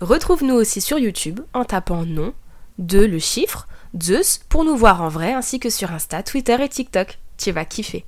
Retrouve-nous 0.00 0.54
aussi 0.54 0.80
sur 0.80 0.96
YouTube 0.96 1.40
en 1.54 1.64
tapant 1.64 2.06
nom, 2.06 2.32
de 2.78 3.00
le 3.00 3.18
chiffre, 3.18 3.66
Zeus 4.00 4.40
pour 4.48 4.64
nous 4.64 4.76
voir 4.76 5.02
en 5.02 5.08
vrai 5.08 5.32
ainsi 5.32 5.58
que 5.58 5.70
sur 5.70 5.90
Insta, 5.90 6.22
Twitter 6.22 6.56
et 6.62 6.68
TikTok. 6.68 7.18
Tu 7.36 7.50
vas 7.50 7.64
kiffer. 7.64 8.04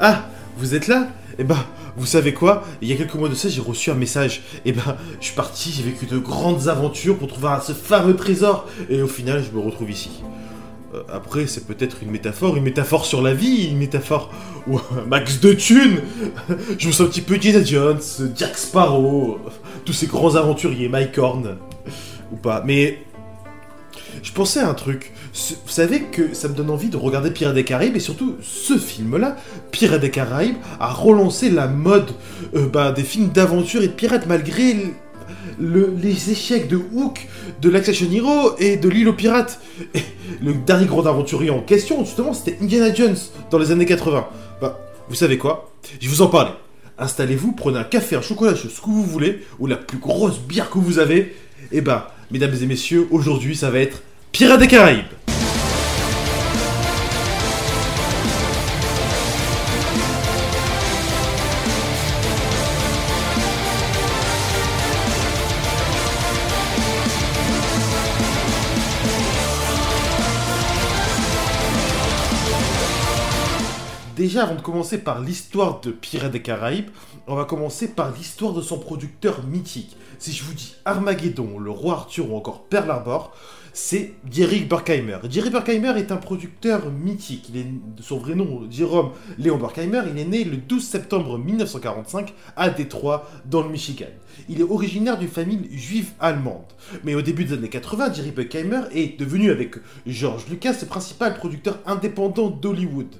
Ah, 0.00 0.26
vous 0.56 0.74
êtes 0.74 0.88
là? 0.88 1.06
Eh 1.38 1.44
ben, 1.44 1.58
vous 1.96 2.06
savez 2.06 2.34
quoi? 2.34 2.64
Il 2.82 2.88
y 2.88 2.92
a 2.92 2.96
quelques 2.96 3.14
mois 3.14 3.28
de 3.28 3.36
ça, 3.36 3.48
j'ai 3.48 3.60
reçu 3.60 3.92
un 3.92 3.94
message. 3.94 4.42
Eh 4.64 4.72
ben, 4.72 4.96
je 5.20 5.26
suis 5.26 5.36
parti, 5.36 5.70
j'ai 5.70 5.84
vécu 5.84 6.06
de 6.06 6.18
grandes 6.18 6.66
aventures 6.66 7.16
pour 7.16 7.28
trouver 7.28 7.56
ce 7.64 7.72
fameux 7.72 8.16
trésor. 8.16 8.68
Et 8.90 9.00
au 9.00 9.06
final, 9.06 9.44
je 9.44 9.56
me 9.56 9.62
retrouve 9.62 9.90
ici. 9.90 10.10
Euh, 10.96 11.02
après, 11.12 11.46
c'est 11.46 11.66
peut-être 11.66 12.02
une 12.02 12.10
métaphore, 12.10 12.56
une 12.56 12.62
métaphore 12.64 13.04
sur 13.04 13.22
la 13.22 13.34
vie, 13.34 13.68
une 13.68 13.78
métaphore 13.78 14.32
ou 14.66 14.80
max 15.06 15.40
de 15.40 15.52
thunes. 15.52 16.00
je 16.78 16.86
me 16.86 16.92
sens 16.92 17.06
un 17.06 17.10
petit 17.10 17.20
peu 17.20 17.34
Indiana 17.34 17.62
Jones, 17.62 18.00
Jack 18.34 18.56
Sparrow, 18.56 19.38
tous 19.84 19.92
ces 19.92 20.06
grands 20.06 20.34
aventuriers, 20.36 20.88
Mike 20.88 21.16
Horn. 21.18 21.56
Ou 22.32 22.36
pas. 22.36 22.62
Mais 22.66 22.98
je 24.22 24.32
pensais 24.32 24.60
à 24.60 24.68
un 24.68 24.74
truc. 24.74 25.12
Vous 25.32 25.70
savez 25.70 26.02
que 26.02 26.34
ça 26.34 26.48
me 26.48 26.54
donne 26.54 26.70
envie 26.70 26.88
de 26.88 26.96
regarder 26.96 27.30
Pirates 27.30 27.54
des 27.54 27.64
Caraïbes 27.64 27.96
et 27.96 28.00
surtout 28.00 28.36
ce 28.40 28.78
film-là, 28.78 29.36
Pirates 29.70 30.00
des 30.00 30.10
Caraïbes, 30.10 30.56
a 30.80 30.92
relancé 30.92 31.50
la 31.50 31.68
mode 31.68 32.10
euh, 32.54 32.66
bah, 32.66 32.90
des 32.90 33.02
films 33.02 33.28
d'aventure 33.28 33.82
et 33.82 33.88
de 33.88 33.92
pirates 33.92 34.26
malgré 34.26 34.76
les 35.58 36.30
échecs 36.30 36.68
de 36.68 36.76
Hook, 36.76 37.26
de 37.60 37.70
l'Action 37.70 38.06
Hero 38.12 38.52
et 38.58 38.76
de 38.76 38.88
l'île 38.88 39.08
aux 39.08 39.12
pirates. 39.12 39.60
le 40.42 40.54
dernier 40.54 40.86
grand 40.86 41.06
aventurier 41.06 41.50
en 41.50 41.60
question, 41.60 42.04
justement, 42.04 42.32
c'était 42.32 42.58
Indiana 42.62 42.92
Jones 42.92 43.16
dans 43.50 43.58
les 43.58 43.70
années 43.70 43.86
80. 43.86 44.26
Bah, 44.60 44.78
vous 45.08 45.14
savez 45.14 45.38
quoi? 45.38 45.72
Je 46.00 46.08
vous 46.08 46.22
en 46.22 46.28
parlais. 46.28 46.52
Installez-vous, 46.98 47.52
prenez 47.52 47.78
un 47.78 47.84
café, 47.84 48.16
un 48.16 48.22
chocolat, 48.22 48.54
ce 48.56 48.68
que 48.68 48.86
vous 48.86 49.02
voulez, 49.02 49.44
ou 49.58 49.66
la 49.66 49.76
plus 49.76 49.98
grosse 49.98 50.38
bière 50.40 50.70
que 50.70 50.78
vous 50.78 50.98
avez. 50.98 51.36
Et 51.72 51.80
bah, 51.80 52.14
mesdames 52.30 52.54
et 52.60 52.66
messieurs, 52.66 53.06
aujourd'hui, 53.10 53.56
ça 53.56 53.70
va 53.70 53.80
être 53.80 54.02
Pirates 54.32 54.60
des 54.60 54.68
Caraïbes. 54.68 55.04
Avant 74.38 74.54
de 74.54 74.60
commencer 74.60 74.98
par 74.98 75.22
l'histoire 75.22 75.80
de 75.80 75.90
Pirates 75.90 76.30
des 76.30 76.42
Caraïbes, 76.42 76.90
on 77.26 77.34
va 77.34 77.46
commencer 77.46 77.88
par 77.88 78.12
l'histoire 78.12 78.52
de 78.52 78.60
son 78.60 78.78
producteur 78.78 79.42
mythique. 79.46 79.96
Si 80.18 80.30
je 80.32 80.44
vous 80.44 80.52
dis 80.52 80.74
Armageddon, 80.84 81.58
le 81.58 81.70
roi 81.70 81.94
Arthur 81.94 82.30
ou 82.30 82.36
encore 82.36 82.64
Pearl 82.64 82.90
Harbor, 82.90 83.34
c'est 83.72 84.12
Jerry 84.30 84.60
Burkheimer. 84.60 85.20
Jerry 85.30 85.48
Burkheimer 85.48 85.94
est 85.96 86.12
un 86.12 86.18
producteur 86.18 86.90
mythique. 86.90 87.48
Il 87.48 87.56
est, 87.56 87.66
son 88.02 88.18
vrai 88.18 88.34
nom, 88.34 88.66
Jérôme 88.70 89.12
Léon 89.38 89.56
Burkheimer, 89.56 90.02
il 90.10 90.18
est 90.18 90.26
né 90.26 90.44
le 90.44 90.58
12 90.58 90.86
septembre 90.86 91.38
1945 91.38 92.34
à 92.56 92.68
Détroit, 92.68 93.26
dans 93.46 93.62
le 93.62 93.70
Michigan. 93.70 94.04
Il 94.50 94.60
est 94.60 94.64
originaire 94.64 95.16
d'une 95.18 95.28
famille 95.28 95.66
juive 95.70 96.10
allemande. 96.20 96.66
Mais 97.04 97.14
au 97.14 97.22
début 97.22 97.46
des 97.46 97.54
années 97.54 97.70
80, 97.70 98.12
Jerry 98.12 98.32
Burkheimer 98.32 98.82
est 98.92 99.18
devenu, 99.18 99.50
avec 99.50 99.76
George 100.06 100.44
Lucas, 100.50 100.76
le 100.82 100.86
principal 100.86 101.38
producteur 101.38 101.78
indépendant 101.86 102.50
d'Hollywood 102.50 103.14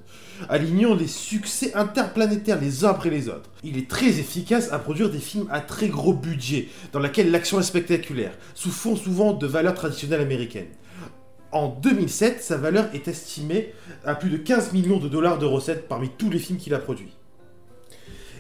alignant 0.49 0.95
les 0.95 1.07
succès 1.07 1.75
interplanétaires 1.75 2.61
les 2.61 2.85
uns 2.85 2.91
après 2.91 3.11
les 3.11 3.29
autres. 3.29 3.51
Il 3.65 3.79
est 3.79 3.89
très 3.89 4.19
efficace 4.19 4.73
à 4.73 4.79
produire 4.79 5.11
des 5.11 5.19
films 5.19 5.49
à 5.51 5.61
très 5.61 5.89
gros 5.89 6.13
budget, 6.13 6.69
dans 6.93 7.01
lesquels 7.01 7.31
l'action 7.31 7.61
est 7.61 7.65
spectaculaire, 7.65 8.37
sous 8.55 8.71
fond 8.71 8.97
souvent 8.97 9.33
de 9.33 9.47
valeurs 9.47 9.75
traditionnelles 9.75 10.21
américaines. 10.21 10.67
En 11.53 11.69
2007, 11.69 12.43
sa 12.43 12.57
valeur 12.57 12.89
est 12.93 13.09
estimée 13.09 13.73
à 14.05 14.15
plus 14.15 14.31
de 14.31 14.37
15 14.37 14.73
millions 14.73 14.99
de 14.99 15.09
dollars 15.09 15.39
de 15.39 15.47
recettes 15.47 15.89
parmi 15.89 16.11
tous 16.11 16.29
les 16.29 16.39
films 16.39 16.59
qu'il 16.59 16.75
a 16.75 16.79
produits. 16.79 17.15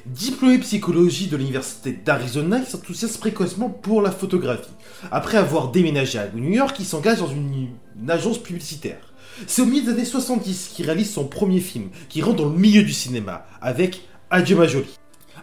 Diplômé 0.06 0.58
psychologie 0.58 1.26
de 1.26 1.36
l'université 1.36 1.92
d'Arizona, 1.92 2.58
il 2.58 2.66
s'enthousiasme 2.66 3.18
précocement 3.18 3.68
pour 3.68 4.02
la 4.02 4.12
photographie. 4.12 4.70
Après 5.10 5.36
avoir 5.36 5.72
déménagé 5.72 6.18
à 6.18 6.28
New 6.32 6.52
York, 6.52 6.76
il 6.78 6.84
s'engage 6.84 7.18
dans 7.18 7.28
une 7.28 7.70
agence 8.08 8.38
publicitaire. 8.38 9.05
C'est 9.46 9.62
au 9.62 9.66
milieu 9.66 9.82
des 9.82 9.90
années 9.90 10.04
70 10.04 10.72
qu'il 10.74 10.86
réalise 10.86 11.10
son 11.12 11.26
premier 11.26 11.60
film, 11.60 11.90
qui 12.08 12.22
rentre 12.22 12.36
dans 12.36 12.48
le 12.48 12.58
milieu 12.58 12.82
du 12.82 12.92
cinéma, 12.92 13.46
avec 13.60 14.02
Adieu 14.30 14.56
ma 14.56 14.66
jolie. 14.66 14.98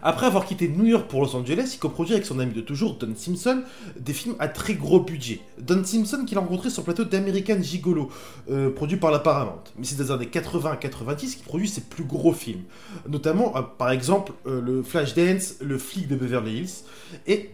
Après 0.06 0.26
avoir 0.26 0.46
quitté 0.46 0.68
New 0.68 0.86
York 0.86 1.08
pour 1.08 1.22
Los 1.22 1.34
Angeles, 1.34 1.72
il 1.76 1.80
coproduit 1.80 2.14
avec 2.14 2.26
son 2.26 2.38
ami 2.40 2.52
de 2.52 2.60
toujours, 2.60 2.96
Don 2.96 3.14
Simpson, 3.16 3.64
des 3.98 4.12
films 4.12 4.36
à 4.38 4.50
très 4.50 4.74
gros 4.74 5.00
budget. 5.00 5.40
Don 5.62 5.82
Simpson 5.86 6.26
qu'il 6.26 6.38
a 6.38 6.42
rencontré 6.42 6.70
sur 6.70 6.82
le 6.82 6.86
plateau 6.86 7.06
d'American 7.06 7.62
Gigolo, 7.62 8.10
euh, 8.52 8.70
produit 8.70 8.98
par 8.98 9.12
la 9.12 9.20
Paramount. 9.20 9.64
Mais 9.78 9.86
c'est 9.86 9.96
dans 9.96 10.04
les 10.04 10.12
années 10.12 10.26
80 10.28 10.76
90 10.76 11.36
qu'il 11.36 11.46
produit 11.46 11.70
ses 11.70 11.80
plus 11.80 12.04
gros 12.04 12.34
films. 12.34 12.64
Notamment, 13.08 13.56
euh, 13.56 13.62
par 13.62 13.92
exemple, 13.92 14.34
euh, 14.46 14.60
le 14.60 14.84
Flashdance, 14.84 15.56
le 15.62 15.78
flic 15.78 16.10
de 16.10 16.18
Beverly 16.18 16.58
Hills. 16.58 16.84
Et 17.26 17.52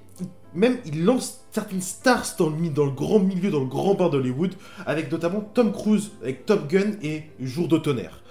même 0.53 0.77
il 0.85 1.03
lance 1.03 1.41
certaines 1.51 1.81
stars 1.81 2.35
dans 2.37 2.49
le, 2.49 2.91
grand 2.91 3.19
milieu, 3.19 3.51
dans 3.51 3.59
le 3.59 3.65
grand 3.65 3.95
bain 3.95 4.09
d'Hollywood, 4.09 4.53
avec 4.85 5.11
notamment 5.11 5.41
Tom 5.41 5.71
Cruise, 5.71 6.11
avec 6.21 6.45
Top 6.45 6.67
Gun 6.69 6.93
et 7.01 7.23
Jour 7.39 7.67
de 7.67 7.77
tonnerre. 7.77 8.21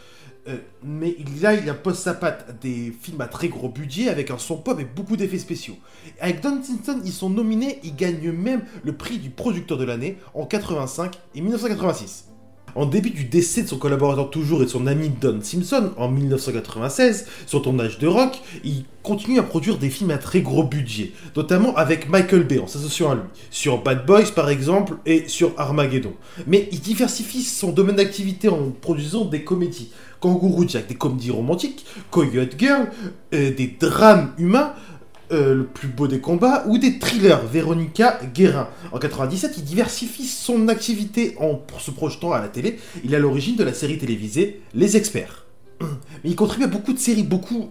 Euh, 0.48 0.56
mais 0.82 1.16
là, 1.42 1.54
il 1.54 1.68
impose 1.68 1.98
sa 1.98 2.14
patte 2.14 2.58
des 2.60 2.94
films 3.02 3.20
à 3.20 3.26
très 3.26 3.48
gros 3.48 3.68
budget 3.68 4.08
avec 4.08 4.30
un 4.30 4.38
son 4.38 4.56
pop 4.56 4.80
et 4.80 4.84
beaucoup 4.84 5.16
d'effets 5.16 5.38
spéciaux. 5.38 5.76
Avec 6.20 6.40
Don 6.40 6.62
Simpson, 6.62 7.00
ils 7.04 7.12
sont 7.12 7.28
nominés, 7.28 7.80
ils 7.82 7.94
gagnent 7.94 8.32
même 8.32 8.62
le 8.82 8.96
prix 8.96 9.18
du 9.18 9.28
producteur 9.30 9.76
de 9.76 9.84
l'année 9.84 10.16
en 10.34 10.46
85 10.46 11.18
et 11.34 11.40
1986. 11.42 12.27
En 12.74 12.86
début 12.86 13.10
du 13.10 13.24
décès 13.24 13.62
de 13.62 13.68
son 13.68 13.78
collaborateur 13.78 14.30
toujours 14.30 14.62
et 14.62 14.64
de 14.64 14.70
son 14.70 14.86
ami 14.86 15.08
Don 15.08 15.40
Simpson 15.42 15.92
en 15.96 16.08
1996, 16.08 17.26
sur 17.46 17.62
tournage 17.62 17.98
de 17.98 18.06
Rock, 18.06 18.40
il 18.64 18.84
continue 19.02 19.38
à 19.38 19.42
produire 19.42 19.78
des 19.78 19.90
films 19.90 20.10
à 20.10 20.18
très 20.18 20.40
gros 20.40 20.64
budget, 20.64 21.12
notamment 21.36 21.74
avec 21.76 22.08
Michael 22.08 22.44
Bay 22.44 22.58
en 22.58 22.66
s'associant 22.66 23.10
à 23.10 23.14
lui, 23.14 23.22
sur 23.50 23.82
Bad 23.82 24.04
Boys 24.06 24.32
par 24.34 24.50
exemple 24.50 24.96
et 25.06 25.28
sur 25.28 25.52
Armageddon. 25.56 26.12
Mais 26.46 26.68
il 26.72 26.80
diversifie 26.80 27.42
son 27.42 27.72
domaine 27.72 27.96
d'activité 27.96 28.48
en 28.48 28.70
produisant 28.70 29.24
des 29.24 29.44
comédies. 29.44 29.90
Kangourou 30.20 30.66
Jack, 30.68 30.88
des 30.88 30.96
comédies 30.96 31.30
romantiques, 31.30 31.86
Coyote 32.10 32.54
Girl, 32.58 32.90
euh, 33.34 33.54
des 33.54 33.76
drames 33.78 34.32
humains, 34.36 34.74
euh, 35.30 35.54
le 35.54 35.64
plus 35.64 35.88
beau 35.88 36.08
des 36.08 36.20
combats, 36.20 36.64
ou 36.66 36.78
des 36.78 36.98
thrillers, 36.98 37.44
Véronica 37.44 38.18
Guérin. 38.34 38.68
En 38.92 38.98
97, 38.98 39.54
il 39.58 39.64
diversifie 39.64 40.26
son 40.26 40.68
activité 40.68 41.36
en 41.38 41.60
se 41.78 41.90
projetant 41.90 42.32
à 42.32 42.40
la 42.40 42.48
télé. 42.48 42.78
Il 43.04 43.12
est 43.12 43.16
à 43.16 43.20
l'origine 43.20 43.56
de 43.56 43.64
la 43.64 43.74
série 43.74 43.98
télévisée 43.98 44.62
Les 44.74 44.96
Experts. 44.96 45.44
Mais 45.80 46.30
il 46.30 46.36
contribue 46.36 46.64
à 46.64 46.68
beaucoup 46.68 46.92
de 46.92 46.98
séries, 46.98 47.24
beaucoup 47.24 47.68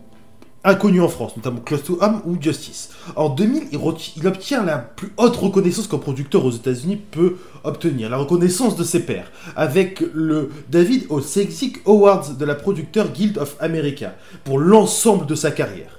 inconnues 0.63 1.01
en 1.01 1.07
France, 1.07 1.35
notamment 1.37 1.61
Close 1.61 1.83
to 1.83 1.97
Home 2.01 2.21
ou 2.25 2.35
Justice. 2.39 2.89
En 3.15 3.29
2000, 3.29 3.69
il, 3.71 4.27
obtient 4.27 4.63
la 4.63 4.77
plus 4.77 5.09
haute 5.17 5.35
reconnaissance 5.35 5.87
qu'un 5.87 5.97
producteur 5.97 6.43
aux 6.45 6.51
États-Unis 6.51 6.97
peut 6.97 7.37
obtenir, 7.63 8.09
la 8.09 8.17
reconnaissance 8.17 8.75
de 8.75 8.83
ses 8.83 9.01
pairs, 9.01 9.31
avec 9.55 10.03
le 10.13 10.51
David 10.69 11.05
Osezik 11.09 11.79
Awards 11.85 12.33
de 12.37 12.45
la 12.45 12.55
producteur 12.55 13.11
Guild 13.11 13.37
of 13.37 13.55
America, 13.59 14.15
pour 14.43 14.59
l'ensemble 14.59 15.25
de 15.25 15.35
sa 15.35 15.51
carrière. 15.51 15.96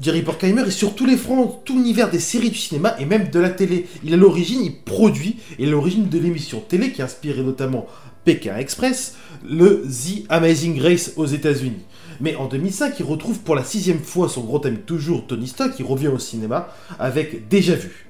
Jerry 0.00 0.22
Bruckheimer 0.22 0.62
est 0.62 0.70
sur 0.70 0.94
tous 0.94 1.06
les 1.06 1.16
fronts, 1.16 1.60
tout 1.64 1.74
l'univers 1.74 2.08
des 2.08 2.20
séries 2.20 2.50
du 2.50 2.58
cinéma 2.58 2.94
et 3.00 3.04
même 3.04 3.30
de 3.30 3.40
la 3.40 3.50
télé. 3.50 3.86
Il 4.04 4.14
a 4.14 4.16
l'origine, 4.16 4.62
il 4.62 4.76
produit, 4.76 5.38
et 5.58 5.66
l'origine 5.66 6.08
de 6.08 6.18
l'émission 6.20 6.60
télé 6.60 6.92
qui 6.92 7.02
a 7.02 7.06
inspiré 7.06 7.42
notamment 7.42 7.86
Pékin 8.24 8.56
Express, 8.56 9.16
le 9.44 9.82
The 9.82 10.24
Amazing 10.28 10.80
Race 10.80 11.12
aux 11.16 11.26
États-Unis. 11.26 11.84
Mais 12.20 12.36
en 12.36 12.46
2005, 12.46 12.94
il 13.00 13.06
retrouve 13.06 13.40
pour 13.40 13.56
la 13.56 13.64
sixième 13.64 13.98
fois 13.98 14.28
son 14.28 14.42
gros 14.42 14.64
ami 14.64 14.78
toujours, 14.78 15.26
Tony 15.26 15.48
Stock, 15.48 15.74
qui 15.74 15.82
revient 15.82 16.08
au 16.08 16.18
cinéma 16.18 16.68
avec 17.00 17.48
Déjà 17.48 17.74
Vu. 17.74 18.06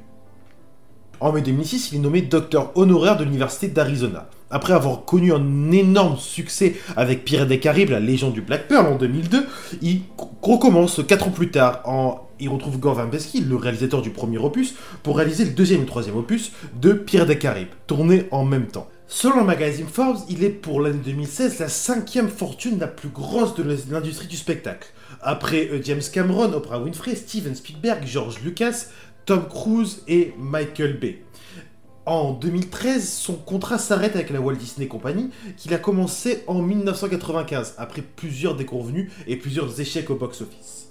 En 1.21 1.33
mai 1.33 1.41
2006, 1.41 1.93
il 1.93 1.99
est 1.99 2.03
nommé 2.03 2.21
docteur 2.21 2.77
honoraire 2.77 3.17
de 3.17 3.25
l'Université 3.25 3.69
d'Arizona. 3.69 4.29
Après 4.51 4.73
avoir 4.73 5.05
connu 5.05 5.33
un 5.33 5.71
énorme 5.73 6.17
succès 6.17 6.77
avec 6.97 7.25
Pirates 7.25 7.49
des 7.49 7.61
Caraïbes, 7.61 7.91
la 7.91 8.01
légende 8.01 8.33
du 8.33 8.41
Black 8.41 8.67
Pearl 8.67 8.87
en 8.87 8.97
2002, 8.97 9.47
il 9.83 10.03
recommence 10.41 11.01
4 11.07 11.29
ans 11.29 11.31
plus 11.31 11.51
tard. 11.51 11.83
En... 11.85 12.25
Il 12.41 12.49
retrouve 12.51 12.79
Gore 12.79 12.95
Verbinski, 12.95 13.41
le 13.41 13.57
réalisateur 13.57 14.01
du 14.01 14.11
premier 14.11 14.39
opus, 14.39 14.75
pour 15.03 15.17
réaliser 15.17 15.45
le 15.45 15.51
deuxième 15.51 15.83
et 15.83 15.87
troisième 15.87 16.17
opus 16.17 16.53
de 16.81 16.93
Pirates 16.93 17.29
des 17.29 17.39
Caraïbes, 17.39 17.69
tournés 17.89 18.27
en 18.31 18.45
même 18.45 18.69
temps. 18.69 18.87
Selon 19.11 19.39
le 19.39 19.45
magazine 19.45 19.87
Forbes, 19.87 20.19
il 20.29 20.45
est 20.45 20.51
pour 20.51 20.81
l'année 20.81 21.01
2016 21.05 21.59
la 21.59 21.69
cinquième 21.69 22.29
fortune 22.29 22.79
la 22.79 22.87
plus 22.87 23.09
grosse 23.09 23.55
de 23.55 23.65
l'industrie 23.91 24.29
du 24.29 24.37
spectacle. 24.37 24.89
Après 25.23 25.69
euh, 25.73 25.81
James 25.83 26.03
Cameron, 26.13 26.53
Oprah 26.53 26.79
Winfrey, 26.79 27.17
Steven 27.17 27.55
Spielberg, 27.55 28.07
George 28.07 28.37
Lucas, 28.45 28.85
Tom 29.25 29.49
Cruise 29.49 30.03
et 30.09 30.35
Michael 30.39 30.99
Bay. 30.99 31.23
En 32.09 32.33
2013, 32.33 33.07
son 33.07 33.35
contrat 33.35 33.77
s'arrête 33.77 34.17
avec 34.17 34.31
la 34.31 34.41
Walt 34.41 34.57
Disney 34.57 34.89
Company, 34.89 35.29
qu'il 35.59 35.75
a 35.75 35.79
commencé 35.79 36.43
en 36.47 36.63
1995, 36.63 37.75
après 37.77 38.01
plusieurs 38.01 38.57
déconvenus 38.57 39.13
et 39.27 39.37
plusieurs 39.37 39.79
échecs 39.79 40.09
au 40.09 40.15
box-office. 40.15 40.89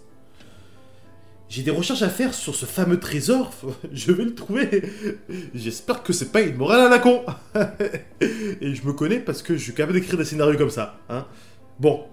j'ai 1.49 1.63
des 1.63 1.71
recherches 1.71 2.03
à 2.03 2.09
faire 2.09 2.35
sur 2.35 2.53
ce 2.53 2.67
fameux 2.67 2.99
trésor. 2.99 3.51
Je 3.91 4.11
vais 4.11 4.25
le 4.25 4.35
trouver. 4.35 4.83
J'espère 5.55 6.03
que 6.03 6.13
c'est 6.13 6.31
pas 6.31 6.41
une 6.41 6.55
morale 6.55 6.81
à 6.81 6.89
la 6.89 6.99
con. 6.99 7.25
Et 8.21 8.75
je 8.75 8.85
me 8.85 8.93
connais 8.93 9.17
parce 9.17 9.41
que 9.41 9.57
je 9.57 9.63
suis 9.63 9.73
capable 9.73 9.99
d'écrire 9.99 10.19
des 10.19 10.25
scénarios 10.25 10.59
comme 10.59 10.69
ça. 10.69 10.99
Hein. 11.09 11.25
Bon, 11.79 12.05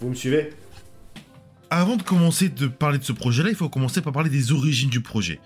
vous 0.00 0.08
me 0.08 0.14
suivez? 0.14 0.50
Avant 1.68 1.96
de 1.96 2.04
commencer 2.04 2.48
de 2.48 2.68
parler 2.68 2.98
de 2.98 3.04
ce 3.04 3.12
projet-là, 3.12 3.48
il 3.48 3.56
faut 3.56 3.68
commencer 3.68 4.02
par 4.02 4.12
parler 4.12 4.30
des 4.30 4.52
origines 4.52 4.90
du 4.90 5.00
projet. 5.00 5.40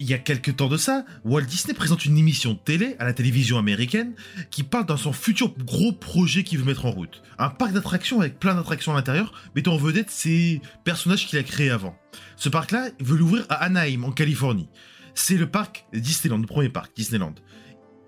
Il 0.00 0.08
y 0.08 0.14
a 0.14 0.18
quelques 0.18 0.56
temps 0.56 0.68
de 0.68 0.76
ça, 0.76 1.04
Walt 1.24 1.42
Disney 1.42 1.72
présente 1.72 2.04
une 2.04 2.18
émission 2.18 2.56
télé 2.56 2.96
à 2.98 3.04
la 3.04 3.12
télévision 3.12 3.58
américaine 3.58 4.14
qui 4.50 4.64
parle 4.64 4.86
dans 4.86 4.96
son 4.96 5.12
futur 5.12 5.54
gros 5.56 5.92
projet 5.92 6.42
qu'il 6.42 6.58
veut 6.58 6.64
mettre 6.64 6.86
en 6.86 6.90
route. 6.90 7.22
Un 7.38 7.48
parc 7.48 7.72
d'attractions 7.72 8.20
avec 8.20 8.40
plein 8.40 8.56
d'attractions 8.56 8.90
à 8.90 8.96
l'intérieur, 8.96 9.32
mettant 9.54 9.74
en 9.74 9.76
vedette 9.76 10.10
ces 10.10 10.60
personnages 10.82 11.28
qu'il 11.28 11.38
a 11.38 11.44
créés 11.44 11.70
avant. 11.70 11.96
Ce 12.36 12.48
parc-là 12.48 12.88
veut 12.98 13.16
l'ouvrir 13.16 13.46
à 13.48 13.62
Anaheim, 13.62 14.02
en 14.02 14.10
Californie. 14.10 14.68
C'est 15.14 15.36
le 15.36 15.48
parc 15.48 15.86
Disneyland, 15.92 16.38
le 16.38 16.46
premier 16.46 16.70
parc 16.70 16.90
Disneyland. 16.96 17.34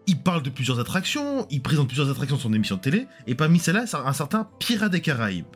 Il 0.09 0.19
parle 0.19 0.43
de 0.43 0.50
plusieurs 0.50 0.81
attractions, 0.81 1.47
il 1.50 1.62
présente 1.62 1.87
plusieurs 1.87 2.11
attractions 2.11 2.37
sur 2.37 2.49
son 2.49 2.53
émission 2.53 2.77
de 2.77 2.81
télé, 2.81 3.06
et 3.29 3.37
parmi 3.37 3.61
celles-là, 3.61 3.85
un 4.05 4.12
certain 4.12 4.49
Pirates 4.59 4.91
des 4.91 5.00
Caraïbes. 5.00 5.47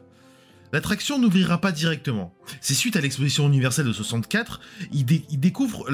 L'attraction 0.73 1.19
n'ouvrira 1.19 1.61
pas 1.61 1.73
directement. 1.73 2.35
C'est 2.61 2.75
suite 2.75 2.97
à 2.97 3.01
l'exposition 3.01 3.47
universelle 3.49 3.87
de 3.87 3.93
64, 3.93 4.61
il, 4.93 5.05
découvre 5.05 5.89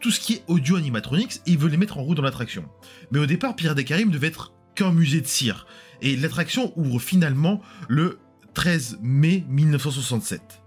tout 0.00 0.10
ce 0.10 0.20
qui 0.20 0.34
est 0.34 0.42
audio 0.46 0.76
animatronics 0.76 1.36
et 1.46 1.52
il 1.52 1.58
veut 1.58 1.68
les 1.68 1.76
mettre 1.76 1.98
en 1.98 2.02
route 2.02 2.16
dans 2.16 2.22
l'attraction. 2.22 2.64
Mais 3.10 3.18
au 3.18 3.26
départ, 3.26 3.56
Pirates 3.56 3.76
des 3.76 3.84
Caraïbes 3.84 4.10
devait 4.10 4.28
être 4.28 4.54
qu'un 4.74 4.92
musée 4.92 5.20
de 5.20 5.26
cire. 5.26 5.66
Et 6.00 6.16
l'attraction 6.16 6.72
ouvre 6.76 6.98
finalement 6.98 7.60
le 7.88 8.18
13 8.54 9.00
mai 9.02 9.44
1967. 9.48 10.62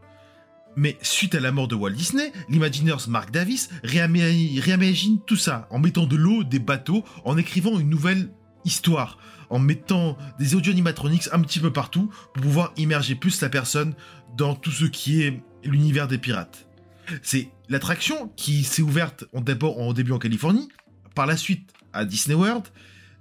Mais 0.75 0.97
suite 1.01 1.33
à 1.33 1.39
la 1.39 1.51
mort 1.51 1.67
de 1.67 1.75
Walt 1.75 1.91
Disney, 1.91 2.31
l'Imagineers 2.49 3.07
Mark 3.07 3.31
Davis 3.31 3.69
réimagine 3.83 5.19
tout 5.25 5.35
ça 5.35 5.67
en 5.71 5.79
mettant 5.79 6.05
de 6.05 6.15
l'eau, 6.15 6.43
des 6.43 6.59
bateaux, 6.59 7.03
en 7.25 7.37
écrivant 7.37 7.79
une 7.79 7.89
nouvelle 7.89 8.29
histoire 8.65 9.17
en 9.49 9.59
mettant 9.59 10.17
des 10.39 10.55
audio 10.55 10.71
animatronics 10.71 11.29
un 11.31 11.41
petit 11.41 11.59
peu 11.59 11.71
partout 11.71 12.11
pour 12.33 12.43
pouvoir 12.43 12.73
immerger 12.77 13.15
plus 13.15 13.41
la 13.41 13.49
personne 13.49 13.93
dans 14.37 14.55
tout 14.55 14.71
ce 14.71 14.85
qui 14.85 15.23
est 15.23 15.41
l'univers 15.63 16.07
des 16.07 16.17
pirates. 16.17 16.67
C'est 17.23 17.49
l'attraction 17.69 18.31
qui 18.35 18.63
s'est 18.63 18.81
ouverte 18.81 19.25
en, 19.33 19.43
en 19.65 19.93
début 19.93 20.11
en 20.11 20.19
Californie, 20.19 20.69
par 21.15 21.25
la 21.25 21.37
suite 21.37 21.73
à 21.93 22.05
Disney 22.05 22.35
World, 22.35 22.67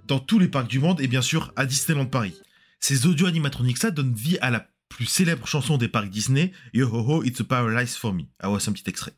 dans 0.05 0.19
tous 0.19 0.39
les 0.39 0.47
parcs 0.47 0.67
du 0.67 0.79
monde 0.79 1.01
et 1.01 1.07
bien 1.07 1.21
sûr 1.21 1.51
à 1.55 1.65
Disneyland 1.65 2.05
Paris. 2.05 2.35
Ces 2.79 3.05
audio 3.05 3.27
animatronics 3.27 3.83
là 3.83 3.91
donnent 3.91 4.13
vie 4.13 4.37
à 4.41 4.49
la 4.49 4.67
plus 4.89 5.05
célèbre 5.05 5.47
chanson 5.47 5.77
des 5.77 5.87
parcs 5.87 6.09
Disney, 6.09 6.51
Yo 6.73 6.87
Ho 6.87 6.99
Ho, 7.07 7.23
It's 7.23 7.41
a 7.41 7.43
Paradise 7.43 7.95
for 7.95 8.13
Me. 8.13 8.23
Ah 8.39 8.49
ouais, 8.49 8.59
c'est 8.59 8.69
un 8.69 8.73
petit 8.73 8.89
extrait. 8.89 9.13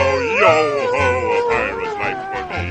A 0.00 1.44
pirate's 1.50 1.96
life 2.00 2.20
for 2.32 2.42
me. 2.50 2.62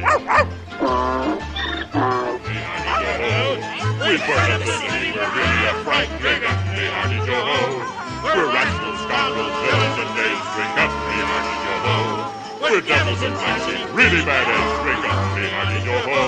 We 3.99 4.17
burn 4.25 4.49
up 4.51 4.61
the 4.65 4.73
city, 4.73 5.13
we're 5.13 5.31
really 5.37 5.63
a 5.69 5.73
fright, 5.85 6.09
up, 6.09 6.57
me 6.73 6.85
hearty 6.89 7.19
yo 7.29 7.37
ho. 7.45 7.59
We're 8.23 8.49
rascals, 8.51 8.99
scoundrels, 9.05 9.55
villains, 9.61 9.97
and 10.01 10.11
days, 10.17 10.43
drink 10.55 10.75
up, 10.81 10.91
me 11.07 11.17
hearty 11.29 11.55
yo 11.65 11.75
ho. 11.85 11.95
We're 12.61 12.81
devils 12.81 13.21
and 13.21 13.35
fancy, 13.37 13.77
really 13.93 14.21
bad 14.25 14.47
eggs, 14.49 14.73
drink 14.83 15.03
up, 15.05 15.19
me 15.37 15.43
hearty 15.49 15.79
yo 15.85 15.95
ho. 16.09 16.19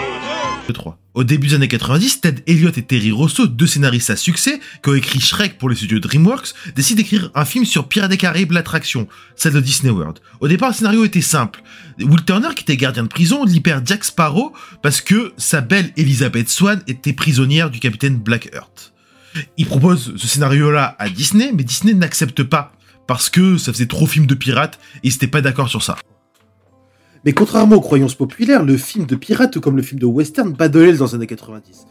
2, 0.67 0.73
3. 0.73 1.00
Au 1.13 1.25
début 1.25 1.47
des 1.47 1.55
années 1.55 1.67
90, 1.67 2.21
Ted 2.21 2.41
Elliott 2.47 2.77
et 2.77 2.83
Terry 2.83 3.11
Rosso, 3.11 3.45
deux 3.45 3.67
scénaristes 3.67 4.09
à 4.09 4.15
succès, 4.15 4.61
qui 4.81 4.89
ont 4.89 4.93
écrit 4.93 5.19
Shrek 5.19 5.57
pour 5.57 5.69
les 5.69 5.75
studios 5.75 5.99
DreamWorks, 5.99 6.53
décident 6.73 6.97
d'écrire 6.97 7.31
un 7.35 7.43
film 7.43 7.65
sur 7.65 7.89
Pirates 7.89 8.09
des 8.09 8.15
Caraïbes, 8.15 8.53
l'attraction, 8.53 9.09
celle 9.35 9.51
de 9.51 9.59
Disney 9.59 9.91
World. 9.91 10.19
Au 10.39 10.47
départ, 10.47 10.69
le 10.69 10.75
scénario 10.75 11.03
était 11.03 11.19
simple. 11.19 11.63
Will 11.99 12.23
Turner, 12.23 12.55
qui 12.55 12.63
était 12.63 12.77
gardien 12.77 13.03
de 13.03 13.09
prison, 13.09 13.43
libère 13.43 13.81
Jack 13.85 14.05
Sparrow 14.05 14.53
parce 14.81 15.01
que 15.01 15.33
sa 15.35 15.59
belle 15.59 15.91
Elizabeth 15.97 16.49
Swan 16.49 16.81
était 16.87 17.13
prisonnière 17.13 17.69
du 17.69 17.79
capitaine 17.79 18.15
Blackheart. 18.15 18.93
Il 19.57 19.65
propose 19.65 20.13
ce 20.15 20.27
scénario-là 20.27 20.95
à 20.97 21.09
Disney, 21.09 21.51
mais 21.53 21.65
Disney 21.65 21.93
n'accepte 21.93 22.43
pas 22.43 22.71
parce 23.05 23.29
que 23.29 23.57
ça 23.57 23.73
faisait 23.73 23.85
trop 23.85 24.07
film 24.07 24.27
de 24.27 24.35
pirates 24.35 24.79
et 25.03 25.09
ils 25.09 25.11
n'étaient 25.11 25.27
pas 25.27 25.41
d'accord 25.41 25.67
sur 25.67 25.83
ça. 25.83 25.97
Mais 27.23 27.33
contrairement 27.33 27.75
aux 27.75 27.81
croyances 27.81 28.15
populaires, 28.15 28.63
le 28.63 28.77
film 28.77 29.05
de 29.05 29.15
pirate, 29.15 29.59
comme 29.59 29.77
le 29.77 29.83
film 29.83 29.99
de 29.99 30.05
western, 30.05 30.51
bat 30.53 30.69
dans 30.69 30.79
les 30.79 31.15
années 31.15 31.27
90. 31.27 31.85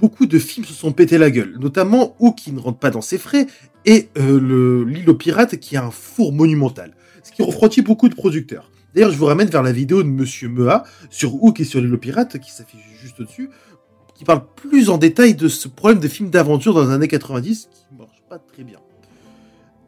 Beaucoup 0.00 0.26
de 0.26 0.38
films 0.38 0.64
se 0.64 0.72
sont 0.72 0.92
pété 0.92 1.18
la 1.18 1.30
gueule, 1.30 1.56
notamment 1.58 2.14
Hook 2.18 2.36
qui 2.36 2.52
ne 2.52 2.60
rentre 2.60 2.78
pas 2.78 2.90
dans 2.90 3.00
ses 3.00 3.18
frais, 3.18 3.46
et 3.84 4.08
euh, 4.16 4.84
l'île 4.86 5.10
aux 5.10 5.14
pirates 5.14 5.56
qui 5.56 5.76
a 5.76 5.84
un 5.84 5.90
four 5.90 6.32
monumental, 6.32 6.94
ce 7.22 7.32
qui 7.32 7.42
refroidit 7.42 7.82
beaucoup 7.82 8.08
de 8.08 8.14
producteurs. 8.14 8.70
D'ailleurs, 8.94 9.10
je 9.10 9.18
vous 9.18 9.26
ramène 9.26 9.48
vers 9.48 9.62
la 9.62 9.72
vidéo 9.72 10.02
de 10.02 10.08
Monsieur 10.08 10.48
Mea 10.48 10.84
sur 11.10 11.42
Hook 11.42 11.60
et 11.60 11.64
sur 11.64 11.80
l'île 11.80 11.92
aux 11.92 11.98
pirates, 11.98 12.38
qui 12.38 12.50
s'affiche 12.50 12.80
juste 13.02 13.20
au-dessus, 13.20 13.50
qui 14.14 14.24
parle 14.24 14.42
plus 14.56 14.88
en 14.88 14.98
détail 14.98 15.34
de 15.34 15.48
ce 15.48 15.68
problème 15.68 16.00
de 16.00 16.08
film 16.08 16.30
d'aventure 16.30 16.74
dans 16.74 16.84
les 16.84 16.92
années 16.92 17.08
90 17.08 17.68
qui 17.72 17.96
marche 17.96 18.22
pas 18.28 18.38
très 18.38 18.64
bien. 18.64 18.78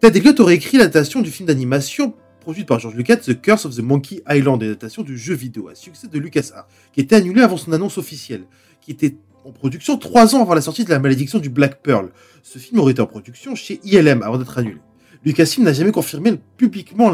Ted 0.00 0.18
Elliott 0.18 0.38
aurait 0.40 0.54
écrit 0.54 0.76
l'adaptation 0.78 1.20
du 1.20 1.30
film 1.30 1.46
d'animation 1.46 2.14
produite 2.40 2.66
par 2.66 2.80
George 2.80 2.94
Lucas, 2.94 3.18
The 3.18 3.40
Curse 3.40 3.66
of 3.66 3.76
the 3.76 3.80
Monkey 3.80 4.22
Island, 4.28 4.62
adaptation 4.62 5.02
du 5.02 5.16
jeu 5.16 5.34
vidéo 5.34 5.68
à 5.68 5.74
succès 5.74 6.08
de 6.08 6.18
LucasArts, 6.18 6.66
qui 6.92 7.00
était 7.00 7.16
annulé 7.16 7.42
avant 7.42 7.56
son 7.56 7.72
annonce 7.72 7.98
officielle, 7.98 8.44
qui 8.80 8.90
était 8.90 9.16
en 9.44 9.52
production 9.52 9.96
trois 9.96 10.34
ans 10.34 10.42
avant 10.42 10.54
la 10.54 10.60
sortie 10.60 10.84
de 10.84 10.90
La 10.90 10.98
Malédiction 10.98 11.38
du 11.38 11.48
Black 11.50 11.82
Pearl. 11.82 12.10
Ce 12.42 12.58
film 12.58 12.80
aurait 12.80 12.92
été 12.92 13.00
en 13.00 13.06
production 13.06 13.54
chez 13.54 13.80
ILM 13.84 14.22
avant 14.22 14.38
d'être 14.38 14.58
annulé. 14.58 14.78
Lucasfilm 15.24 15.64
n'a 15.64 15.72
jamais 15.72 15.92
confirmé 15.92 16.32
publiquement 16.56 17.12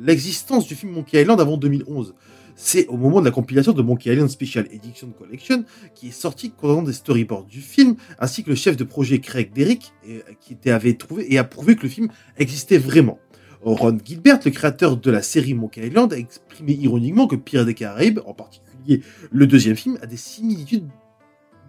l'existence 0.00 0.66
du 0.66 0.74
film 0.74 0.92
Monkey 0.92 1.20
Island 1.20 1.40
avant 1.40 1.56
2011. 1.56 2.14
C'est 2.54 2.86
au 2.86 2.96
moment 2.96 3.20
de 3.20 3.24
la 3.24 3.30
compilation 3.30 3.72
de 3.72 3.82
Monkey 3.82 4.12
Island 4.12 4.28
Special 4.28 4.66
Edition 4.70 5.08
Collection 5.10 5.64
qui 5.94 6.08
est 6.08 6.12
sorti 6.12 6.50
contenant 6.50 6.82
des 6.82 6.92
storyboards 6.92 7.46
du 7.46 7.60
film, 7.60 7.96
ainsi 8.18 8.44
que 8.44 8.50
le 8.50 8.56
chef 8.56 8.76
de 8.76 8.84
projet 8.84 9.18
Craig 9.20 9.52
Derrick, 9.52 9.92
qui 10.40 10.70
avait 10.70 10.94
trouvé 10.94 11.32
et 11.32 11.38
a 11.38 11.44
prouvé 11.44 11.74
que 11.74 11.82
le 11.82 11.88
film 11.88 12.08
existait 12.36 12.78
vraiment. 12.78 13.18
Ron 13.64 13.98
Gilbert, 14.04 14.40
le 14.44 14.50
créateur 14.50 14.96
de 14.96 15.10
la 15.10 15.22
série 15.22 15.54
Monkey 15.54 15.86
Island, 15.86 16.12
a 16.12 16.18
exprimé 16.18 16.72
ironiquement 16.72 17.26
que 17.26 17.36
Pirates 17.36 17.66
des 17.66 17.74
Caraïbes, 17.74 18.20
en 18.26 18.34
particulier 18.34 19.02
le 19.30 19.46
deuxième 19.46 19.76
film, 19.76 19.98
a 20.02 20.06
des 20.06 20.16
similitudes 20.16 20.88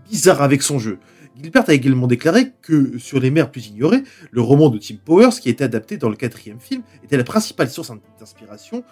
bizarres 0.09 0.41
avec 0.41 0.63
son 0.63 0.79
jeu. 0.79 0.99
Gilbert 1.41 1.67
a 1.67 1.73
également 1.73 2.07
déclaré 2.07 2.51
que 2.61 2.97
Sur 2.97 3.19
les 3.19 3.31
mers 3.31 3.51
plus 3.51 3.67
ignorées, 3.67 4.03
le 4.31 4.41
roman 4.41 4.69
de 4.69 4.77
Tim 4.77 4.95
Powers, 5.03 5.39
qui 5.39 5.49
a 5.49 5.51
été 5.51 5.63
adapté 5.63 5.97
dans 5.97 6.09
le 6.09 6.15
quatrième 6.15 6.59
film, 6.59 6.83
était 7.03 7.17
la 7.17 7.23
principale 7.23 7.69
source 7.69 7.91
d'inspiration 8.19 8.83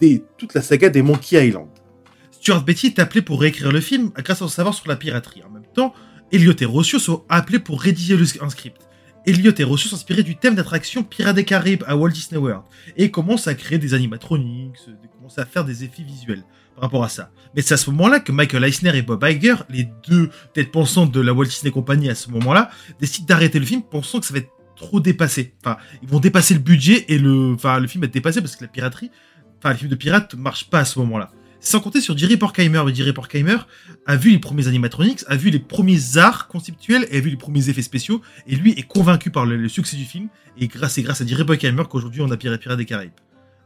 de 0.00 0.22
toute 0.36 0.54
la 0.54 0.62
saga 0.62 0.90
des 0.90 1.02
Monkey 1.02 1.48
Island. 1.48 1.68
Stuart 2.30 2.64
Beatty 2.64 2.88
est 2.88 2.98
appelé 3.00 3.20
pour 3.20 3.40
réécrire 3.40 3.72
le 3.72 3.80
film 3.80 4.10
grâce 4.14 4.38
à 4.38 4.40
son 4.40 4.48
savoir 4.48 4.74
sur 4.74 4.88
la 4.88 4.96
piraterie. 4.96 5.42
En 5.42 5.50
même 5.50 5.66
temps, 5.74 5.92
Elliot 6.30 6.54
et 6.60 6.64
Rossio 6.64 6.98
sont 6.98 7.24
appelés 7.28 7.58
pour 7.58 7.80
rédiger 7.80 8.16
un 8.40 8.50
script. 8.50 8.87
Elliot 9.28 9.52
et 9.58 9.64
Rousseau 9.64 9.90
s'inspiraient 9.90 10.22
du 10.22 10.36
thème 10.36 10.54
d'attraction 10.54 11.02
Pirates 11.04 11.36
des 11.36 11.44
Caraïbes 11.44 11.84
à 11.86 11.98
Walt 11.98 12.08
Disney 12.08 12.40
World 12.40 12.62
et 12.96 13.10
commencent 13.10 13.46
à 13.46 13.54
créer 13.54 13.76
des 13.76 13.92
animatronics, 13.92 14.78
commencent 15.14 15.38
à 15.38 15.44
faire 15.44 15.66
des 15.66 15.84
effets 15.84 16.02
visuels 16.02 16.44
par 16.74 16.84
rapport 16.84 17.04
à 17.04 17.10
ça. 17.10 17.30
Mais 17.54 17.60
c'est 17.60 17.74
à 17.74 17.76
ce 17.76 17.90
moment-là 17.90 18.20
que 18.20 18.32
Michael 18.32 18.64
Eisner 18.64 18.96
et 18.96 19.02
Bob 19.02 19.22
Iger, 19.22 19.56
les 19.68 19.86
deux 20.08 20.30
têtes 20.54 20.72
pensantes 20.72 21.12
de 21.12 21.20
la 21.20 21.34
Walt 21.34 21.44
Disney 21.44 21.70
Company 21.70 22.08
à 22.08 22.14
ce 22.14 22.30
moment-là, 22.30 22.70
décident 23.00 23.26
d'arrêter 23.26 23.58
le 23.58 23.66
film 23.66 23.82
pensant 23.82 24.18
que 24.18 24.24
ça 24.24 24.32
va 24.32 24.38
être 24.38 24.50
trop 24.76 24.98
dépassé. 24.98 25.52
Enfin, 25.62 25.76
ils 26.02 26.08
vont 26.08 26.20
dépasser 26.20 26.54
le 26.54 26.60
budget 26.60 27.04
et 27.08 27.18
le, 27.18 27.52
enfin, 27.52 27.80
le 27.80 27.86
film 27.86 28.00
va 28.00 28.06
être 28.06 28.14
dépassé 28.14 28.40
parce 28.40 28.56
que 28.56 28.64
la 28.64 28.68
piraterie, 28.68 29.10
enfin, 29.58 29.72
les 29.72 29.78
films 29.78 29.90
de 29.90 29.96
pirates 29.96 30.34
marchent 30.36 30.70
pas 30.70 30.78
à 30.78 30.84
ce 30.86 30.98
moment-là. 31.00 31.30
Sans 31.60 31.80
compter 31.80 32.00
sur 32.00 32.16
Jerry 32.16 32.36
Porkheimer. 32.36 32.82
Mais 32.86 32.94
Jerry 32.94 33.12
Porkheimer 33.12 33.56
a 34.06 34.16
vu 34.16 34.30
les 34.30 34.38
premiers 34.38 34.68
animatronics, 34.68 35.24
a 35.26 35.36
vu 35.36 35.50
les 35.50 35.58
premiers 35.58 36.16
arts 36.16 36.48
conceptuels 36.48 37.06
et 37.10 37.18
a 37.18 37.20
vu 37.20 37.30
les 37.30 37.36
premiers 37.36 37.68
effets 37.68 37.82
spéciaux. 37.82 38.22
Et 38.46 38.56
lui 38.56 38.72
est 38.72 38.86
convaincu 38.86 39.30
par 39.30 39.44
le, 39.44 39.68
succès 39.68 39.96
du 39.96 40.04
film. 40.04 40.28
Et 40.58 40.68
grâce, 40.68 40.94
c'est 40.94 41.02
grâce 41.02 41.20
à 41.20 41.26
Jerry 41.26 41.44
Porkheimer 41.44 41.84
qu'aujourd'hui 41.88 42.22
on 42.22 42.30
a 42.30 42.36
Pirates 42.36 42.76
des 42.76 42.84
Caraïbes. 42.84 43.12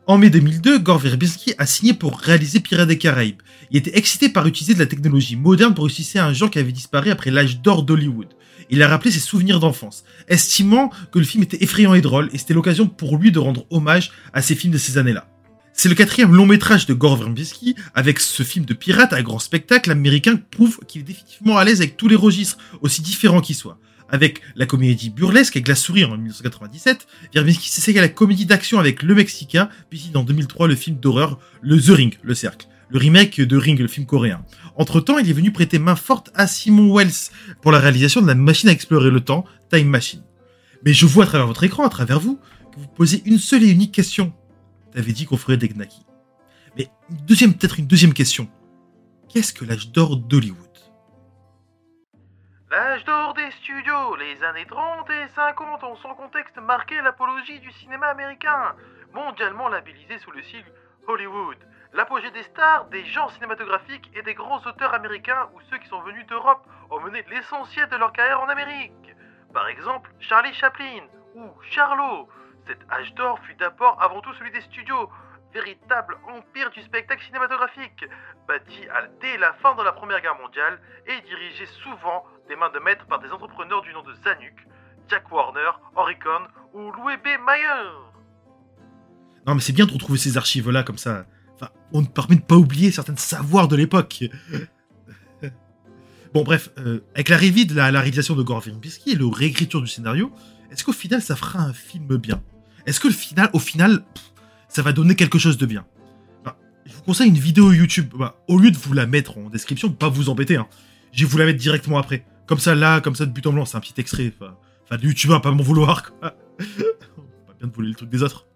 En 0.08 0.18
mai 0.18 0.30
2002, 0.30 0.80
Gore 0.80 0.98
Verbinski 0.98 1.54
a 1.58 1.66
signé 1.66 1.94
pour 1.94 2.18
réaliser 2.18 2.58
Pirates 2.58 2.88
des 2.88 2.98
Caraïbes. 2.98 3.40
Il 3.70 3.76
était 3.76 3.96
excité 3.96 4.28
par 4.28 4.48
utiliser 4.48 4.74
de 4.74 4.80
la 4.80 4.86
technologie 4.86 5.36
moderne 5.36 5.74
pour 5.74 5.86
utiliser 5.86 6.18
un 6.18 6.32
genre 6.32 6.50
qui 6.50 6.58
avait 6.58 6.72
disparu 6.72 7.10
après 7.10 7.30
l'âge 7.30 7.60
d'or 7.60 7.84
d'Hollywood. 7.84 8.26
Il 8.68 8.82
a 8.82 8.88
rappelé 8.88 9.12
ses 9.12 9.20
souvenirs 9.20 9.60
d'enfance, 9.60 10.02
estimant 10.26 10.90
que 11.12 11.20
le 11.20 11.24
film 11.24 11.44
était 11.44 11.62
effrayant 11.62 11.94
et 11.94 12.00
drôle, 12.00 12.30
et 12.32 12.38
c'était 12.38 12.54
l'occasion 12.54 12.88
pour 12.88 13.16
lui 13.16 13.30
de 13.30 13.38
rendre 13.38 13.64
hommage 13.70 14.10
à 14.32 14.42
ses 14.42 14.56
films 14.56 14.72
de 14.72 14.78
ces 14.78 14.98
années-là. 14.98 15.31
C'est 15.82 15.88
le 15.88 15.96
quatrième 15.96 16.32
long 16.32 16.46
métrage 16.46 16.86
de 16.86 16.94
Gore 16.94 17.16
Verbinski. 17.16 17.74
Avec 17.92 18.20
ce 18.20 18.44
film 18.44 18.64
de 18.64 18.72
pirate 18.72 19.12
à 19.12 19.20
grand 19.20 19.40
spectacle, 19.40 19.88
l'américain 19.88 20.36
prouve 20.36 20.78
qu'il 20.86 21.00
est 21.00 21.04
définitivement 21.04 21.58
à 21.58 21.64
l'aise 21.64 21.80
avec 21.80 21.96
tous 21.96 22.06
les 22.06 22.14
registres, 22.14 22.56
aussi 22.82 23.02
différents 23.02 23.40
qu'ils 23.40 23.56
soient. 23.56 23.78
Avec 24.08 24.42
la 24.54 24.66
comédie 24.66 25.10
burlesque 25.10 25.56
avec 25.56 25.66
La 25.66 25.74
Souris 25.74 26.04
en 26.04 26.16
1997, 26.16 27.08
Verbinski 27.34 27.68
s'essaye 27.68 27.98
à 27.98 28.00
la 28.00 28.08
comédie 28.08 28.46
d'action 28.46 28.78
avec 28.78 29.02
Le 29.02 29.12
Mexicain, 29.16 29.68
puis 29.90 30.12
en 30.14 30.22
2003 30.22 30.68
le 30.68 30.76
film 30.76 31.00
d'horreur 31.00 31.40
Le 31.62 31.80
The 31.80 31.96
Ring, 31.96 32.14
Le 32.22 32.34
Cercle. 32.36 32.68
le 32.88 33.00
remake 33.00 33.40
de 33.40 33.56
Ring, 33.56 33.76
le 33.80 33.88
film 33.88 34.06
coréen. 34.06 34.44
Entre-temps, 34.76 35.18
il 35.18 35.28
est 35.28 35.32
venu 35.32 35.50
prêter 35.50 35.80
main 35.80 35.96
forte 35.96 36.30
à 36.36 36.46
Simon 36.46 36.94
Wells 36.94 37.32
pour 37.60 37.72
la 37.72 37.80
réalisation 37.80 38.22
de 38.22 38.28
la 38.28 38.36
machine 38.36 38.68
à 38.68 38.72
explorer 38.72 39.10
le 39.10 39.18
temps, 39.18 39.44
Time 39.68 39.88
Machine. 39.88 40.22
Mais 40.84 40.92
je 40.92 41.06
vois 41.06 41.24
à 41.24 41.26
travers 41.26 41.48
votre 41.48 41.64
écran, 41.64 41.84
à 41.84 41.90
travers 41.90 42.20
vous, 42.20 42.38
que 42.72 42.78
vous 42.78 42.86
posez 42.86 43.20
une 43.26 43.40
seule 43.40 43.64
et 43.64 43.68
unique 43.68 43.90
question. 43.90 44.32
T'avais 44.92 45.12
dit 45.12 45.26
qu'on 45.26 45.36
ferait 45.36 45.56
des 45.56 45.68
Gnaki. 45.68 46.04
Mais 46.76 46.88
deuxième, 47.10 47.54
peut-être 47.54 47.78
une 47.78 47.86
deuxième 47.86 48.12
question. 48.12 48.48
Qu'est-ce 49.28 49.52
que 49.52 49.64
l'âge 49.64 49.90
d'or 49.90 50.16
d'Hollywood? 50.16 50.68
L'âge 52.70 53.04
d'or 53.04 53.34
des 53.34 53.50
studios, 53.62 54.16
les 54.16 54.42
années 54.44 54.66
30 54.66 55.10
et 55.10 55.28
50 55.34 55.84
ont 55.84 55.96
sans 55.96 56.14
contexte 56.14 56.56
marqué 56.58 57.00
l'apologie 57.02 57.60
du 57.60 57.70
cinéma 57.72 58.06
américain, 58.06 58.74
mondialement 59.14 59.68
labellisé 59.68 60.18
sous 60.18 60.30
le 60.30 60.42
sigle 60.42 60.72
Hollywood. 61.06 61.56
L'apogée 61.94 62.30
des 62.30 62.42
stars, 62.42 62.86
des 62.86 63.04
genres 63.04 63.32
cinématographiques 63.32 64.10
et 64.14 64.22
des 64.22 64.34
grands 64.34 64.62
auteurs 64.66 64.94
américains 64.94 65.48
ou 65.54 65.60
ceux 65.70 65.78
qui 65.78 65.88
sont 65.88 66.00
venus 66.00 66.26
d'Europe 66.26 66.66
ont 66.90 67.00
mené 67.00 67.22
l'essentiel 67.30 67.88
de 67.90 67.96
leur 67.96 68.12
carrière 68.12 68.40
en 68.40 68.48
Amérique. 68.48 69.14
Par 69.52 69.68
exemple, 69.68 70.10
Charlie 70.18 70.54
Chaplin 70.54 71.04
ou 71.34 71.50
Charlot. 71.70 72.28
Cet 72.66 72.78
âge 72.90 73.14
d'or 73.14 73.38
fut 73.46 73.54
d'abord 73.54 74.00
avant 74.00 74.20
tout 74.20 74.32
celui 74.34 74.50
des 74.50 74.60
studios, 74.62 75.10
véritable 75.52 76.16
empire 76.28 76.70
du 76.70 76.82
spectacle 76.82 77.24
cinématographique, 77.24 78.04
bâti 78.48 78.80
dès 79.20 79.36
la 79.38 79.52
fin 79.54 79.74
de 79.74 79.82
la 79.82 79.92
Première 79.92 80.20
Guerre 80.20 80.38
mondiale 80.38 80.80
et 81.06 81.20
dirigé 81.26 81.66
souvent 81.82 82.24
des 82.48 82.56
mains 82.56 82.70
de 82.70 82.78
maître 82.78 83.06
par 83.06 83.20
des 83.20 83.30
entrepreneurs 83.30 83.82
du 83.82 83.92
nom 83.92 84.02
de 84.02 84.14
Zanuck, 84.14 84.66
Jack 85.08 85.30
Warner, 85.30 85.70
Henry 85.94 86.18
Cohn 86.18 86.46
ou 86.74 86.90
Louis 86.92 87.16
B. 87.16 87.26
Mayer. 87.44 87.90
Non 89.46 89.54
mais 89.54 89.60
c'est 89.60 89.72
bien 89.72 89.86
de 89.86 89.92
retrouver 89.92 90.18
ces 90.18 90.36
archives-là 90.36 90.82
comme 90.84 90.98
ça. 90.98 91.26
Enfin, 91.54 91.68
on 91.92 92.00
ne 92.00 92.06
permet 92.06 92.36
de 92.36 92.42
pas 92.42 92.56
oublier 92.56 92.90
certains 92.90 93.16
savoirs 93.16 93.68
de 93.68 93.76
l'époque. 93.76 94.24
bon 96.32 96.42
bref, 96.44 96.70
euh, 96.78 97.00
avec 97.14 97.28
de 97.28 97.74
la, 97.74 97.90
réalisation 97.90 98.34
de 98.34 98.42
Gore 98.42 98.60
Verbinski 98.60 99.12
et 99.12 99.16
le 99.16 99.26
réécriture 99.26 99.80
du 99.80 99.88
scénario, 99.88 100.32
est-ce 100.70 100.84
qu'au 100.84 100.92
final 100.92 101.20
ça 101.20 101.36
fera 101.36 101.58
un 101.60 101.72
film 101.72 102.16
bien? 102.16 102.40
Est-ce 102.86 103.00
que 103.00 103.08
le 103.08 103.14
final, 103.14 103.50
au 103.52 103.58
final, 103.58 104.02
ça 104.68 104.82
va 104.82 104.92
donner 104.92 105.14
quelque 105.14 105.38
chose 105.38 105.56
de 105.58 105.66
bien 105.66 105.84
Je 106.84 106.94
vous 106.94 107.02
conseille 107.02 107.28
une 107.28 107.38
vidéo 107.38 107.72
YouTube. 107.72 108.12
Bah, 108.16 108.36
au 108.48 108.58
lieu 108.58 108.70
de 108.70 108.76
vous 108.76 108.92
la 108.92 109.06
mettre 109.06 109.38
en 109.38 109.48
description, 109.48 109.90
pas 109.90 110.08
vous 110.08 110.28
embêter, 110.28 110.56
hein, 110.56 110.66
je 111.12 111.24
vais 111.24 111.30
vous 111.30 111.38
la 111.38 111.46
mettre 111.46 111.58
directement 111.58 111.98
après. 111.98 112.24
Comme 112.46 112.58
ça, 112.58 112.74
là, 112.74 113.00
comme 113.00 113.14
ça, 113.14 113.26
de 113.26 113.30
but 113.30 113.46
en 113.46 113.52
blanc, 113.52 113.64
c'est 113.64 113.76
un 113.76 113.80
petit 113.80 113.98
extrait. 113.98 114.32
Enfin, 114.40 114.96
de 114.96 115.06
YouTube, 115.06 115.32
pas 115.42 115.50
m'en 115.52 115.62
vouloir, 115.62 116.12
pas 116.20 116.34
bien 117.58 117.68
de 117.68 117.72
voler 117.72 117.88
le 117.90 117.94
truc 117.94 118.10
des 118.10 118.22
autres. 118.22 118.46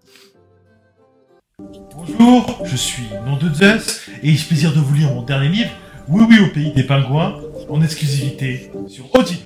Bonjour, 1.94 2.62
je 2.66 2.76
suis 2.76 3.04
Nom 3.24 3.36
de 3.38 3.52
Zeus, 3.54 4.10
et 4.22 4.34
j'ai 4.34 4.44
plaisir 4.46 4.74
de 4.74 4.80
vous 4.80 4.94
lire 4.94 5.10
mon 5.10 5.22
dernier 5.22 5.48
livre, 5.48 5.70
Oui 6.08 6.24
Oui 6.28 6.38
au 6.40 6.48
pays 6.48 6.72
des 6.74 6.82
pingouins, 6.82 7.40
en 7.70 7.80
exclusivité 7.80 8.70
sur 8.88 9.14
Audi. 9.14 9.44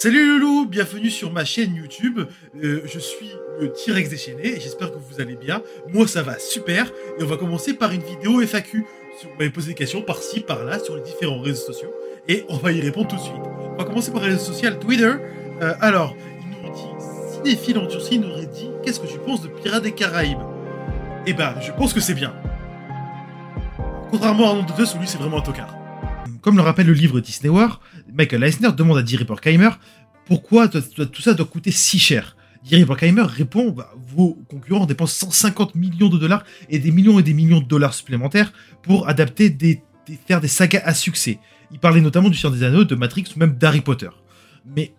Salut 0.00 0.38
Loulou, 0.38 0.64
bienvenue 0.64 1.10
sur 1.10 1.32
ma 1.32 1.44
chaîne 1.44 1.74
YouTube. 1.74 2.20
Euh, 2.62 2.82
je 2.84 3.00
suis 3.00 3.32
le 3.58 3.72
T-Rex 3.72 4.08
déchaîné 4.08 4.46
et 4.46 4.60
j'espère 4.60 4.92
que 4.92 4.96
vous 4.96 5.20
allez 5.20 5.34
bien. 5.34 5.60
Moi 5.92 6.06
ça 6.06 6.22
va 6.22 6.38
super 6.38 6.92
et 7.18 7.24
on 7.24 7.26
va 7.26 7.36
commencer 7.36 7.74
par 7.74 7.90
une 7.90 8.02
vidéo 8.02 8.40
FAQ. 8.40 8.86
Vous 9.24 9.28
m'avez 9.40 9.50
posé 9.50 9.70
des 9.70 9.74
questions 9.74 10.00
par-ci, 10.00 10.38
par-là 10.38 10.78
sur 10.78 10.94
les 10.94 11.02
différents 11.02 11.40
réseaux 11.40 11.66
sociaux 11.66 11.92
et 12.28 12.44
on 12.48 12.58
va 12.58 12.70
y 12.70 12.80
répondre 12.80 13.08
tout 13.08 13.16
de 13.16 13.20
suite. 13.20 13.42
On 13.72 13.76
va 13.76 13.84
commencer 13.84 14.12
par 14.12 14.20
le 14.20 14.28
réseau 14.28 14.52
social 14.52 14.78
Twitter. 14.78 15.14
Euh, 15.62 15.74
alors, 15.80 16.14
il 16.42 16.68
nous 16.68 16.72
dit, 16.72 17.34
Cinéphile 17.34 17.78
en 17.78 17.88
Turcie 17.88 18.20
nous 18.20 18.30
aurait 18.30 18.46
dit 18.46 18.70
Qu'est-ce 18.84 19.00
que 19.00 19.08
tu 19.08 19.18
penses 19.18 19.42
de 19.42 19.48
Pirates 19.48 19.82
des 19.82 19.90
Caraïbes? 19.90 20.38
Eh 21.26 21.32
ben, 21.32 21.56
je 21.60 21.72
pense 21.72 21.92
que 21.92 21.98
c'est 21.98 22.14
bien. 22.14 22.32
Contrairement 24.12 24.52
à 24.52 24.54
un 24.58 24.62
de 24.62 24.72
deux, 24.76 24.86
celui 24.86 25.08
c'est 25.08 25.18
vraiment 25.18 25.38
un 25.38 25.42
tocard. 25.42 25.77
Comme 26.48 26.56
le 26.56 26.62
rappelle 26.62 26.86
le 26.86 26.94
livre 26.94 27.20
Disney 27.20 27.50
War, 27.50 27.82
Michael 28.10 28.42
Eisner 28.42 28.70
demande 28.74 28.96
à 28.96 29.04
Jerry 29.04 29.24
Bruckheimer 29.24 29.68
pourquoi 30.24 30.66
tout 30.66 31.20
ça 31.20 31.34
doit 31.34 31.44
coûter 31.44 31.70
si 31.70 31.98
cher? 31.98 32.38
Jerry 32.64 32.86
Bruckheimer 32.86 33.24
répond 33.24 33.70
bah, 33.70 33.92
vos 33.98 34.32
concurrents 34.48 34.86
dépensent 34.86 35.26
150 35.26 35.74
millions 35.74 36.08
de 36.08 36.16
dollars 36.16 36.44
et 36.70 36.78
des 36.78 36.90
millions 36.90 37.18
et 37.18 37.22
des 37.22 37.34
millions 37.34 37.60
de 37.60 37.66
dollars 37.66 37.92
supplémentaires 37.92 38.50
pour 38.82 39.10
adapter 39.10 39.50
des, 39.50 39.82
faire 40.26 40.40
des 40.40 40.48
sagas 40.48 40.80
à 40.86 40.94
succès. 40.94 41.38
Il 41.70 41.80
parlait 41.80 42.00
notamment 42.00 42.30
du 42.30 42.38
Seigneur 42.38 42.56
des 42.56 42.64
Anneaux, 42.64 42.84
de 42.84 42.94
Matrix 42.94 43.24
ou 43.36 43.38
même 43.38 43.58
d'Harry 43.58 43.82
Potter. 43.82 44.08
Mais 44.74 44.94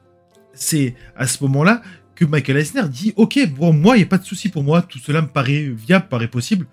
c'est 0.54 0.94
à 1.16 1.26
ce 1.26 1.44
moment-là 1.46 1.82
que 2.14 2.26
Michael 2.26 2.58
Eisner 2.58 2.88
dit 2.90 3.12
Ok, 3.16 3.40
moi, 3.58 3.96
il 3.96 4.02
n'y 4.02 4.04
a 4.04 4.08
pas 4.08 4.20
de 4.20 4.26
souci 4.26 4.50
pour 4.50 4.64
moi, 4.64 4.84
tout 4.84 5.00
cela 5.00 5.24
me 5.24 5.30
paraît 5.30 5.68
viable, 5.76 6.10
paraît 6.10 6.28
possible, 6.28 6.68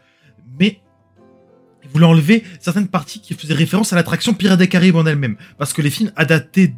mais 0.60 0.82
voulait 1.96 2.06
enlever 2.06 2.44
certaines 2.60 2.88
parties 2.88 3.20
qui 3.20 3.32
faisaient 3.32 3.54
référence 3.54 3.92
à 3.92 3.96
l'attraction 3.96 4.34
Pirates 4.34 4.58
des 4.58 4.68
Caraïbes 4.68 4.96
en 4.96 5.06
elle-même. 5.06 5.36
Parce 5.56 5.72
que 5.72 5.80
les 5.80 5.88
films 5.88 6.12
adaptés 6.14 6.70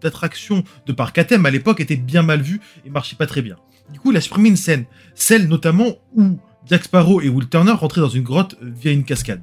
d'attractions 0.00 0.62
de 0.86 0.92
parc 0.92 1.18
à 1.18 1.24
thème 1.24 1.44
à 1.44 1.50
l'époque 1.50 1.80
étaient 1.80 1.96
bien 1.96 2.22
mal 2.22 2.40
vus 2.40 2.60
et 2.86 2.90
marchaient 2.90 3.16
pas 3.16 3.26
très 3.26 3.42
bien. 3.42 3.56
Du 3.92 3.98
coup, 3.98 4.12
il 4.12 4.16
a 4.16 4.20
supprimé 4.20 4.48
une 4.48 4.56
scène, 4.56 4.84
celle 5.14 5.48
notamment 5.48 5.96
où 6.14 6.38
Jack 6.66 6.84
Sparrow 6.84 7.20
et 7.20 7.28
Will 7.28 7.48
Turner 7.48 7.72
rentraient 7.72 8.00
dans 8.00 8.08
une 8.08 8.22
grotte 8.22 8.56
via 8.62 8.92
une 8.92 9.04
cascade. 9.04 9.42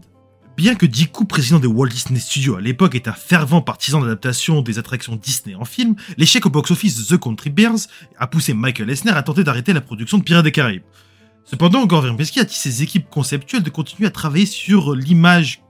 Bien 0.56 0.76
que 0.76 0.86
Dick 0.86 1.12
président 1.28 1.60
de 1.60 1.68
Walt 1.68 1.90
Disney 1.90 2.20
Studios 2.20 2.56
à 2.56 2.62
l'époque, 2.62 2.96
est 2.96 3.08
un 3.08 3.14
fervent 3.14 3.62
partisan 3.62 4.00
d'adaptation 4.00 4.62
des 4.62 4.80
attractions 4.80 5.18
Disney 5.18 5.56
en 5.56 5.66
film, 5.66 5.96
l'échec 6.18 6.46
au 6.46 6.50
box-office 6.50 7.08
The 7.08 7.18
Country 7.18 7.50
Bears 7.50 7.88
a 8.18 8.28
poussé 8.28 8.54
Michael 8.54 8.90
Eisner 8.90 9.12
à 9.12 9.24
tenter 9.24 9.44
d'arrêter 9.44 9.74
la 9.74 9.82
production 9.82 10.18
de 10.18 10.24
Pirates 10.24 10.46
des 10.46 10.52
Caraïbes. 10.52 10.84
Cependant, 11.46 11.86
Gore 11.86 12.02
Verbinski 12.02 12.40
a 12.40 12.44
dit 12.44 12.56
ses 12.56 12.84
équipes 12.84 13.10
conceptuelles 13.10 13.64
de 13.64 13.70
continuer 13.70 14.08
à 14.08 14.12
travailler 14.12 14.46
sur 14.46 14.96
l'image 14.96 15.62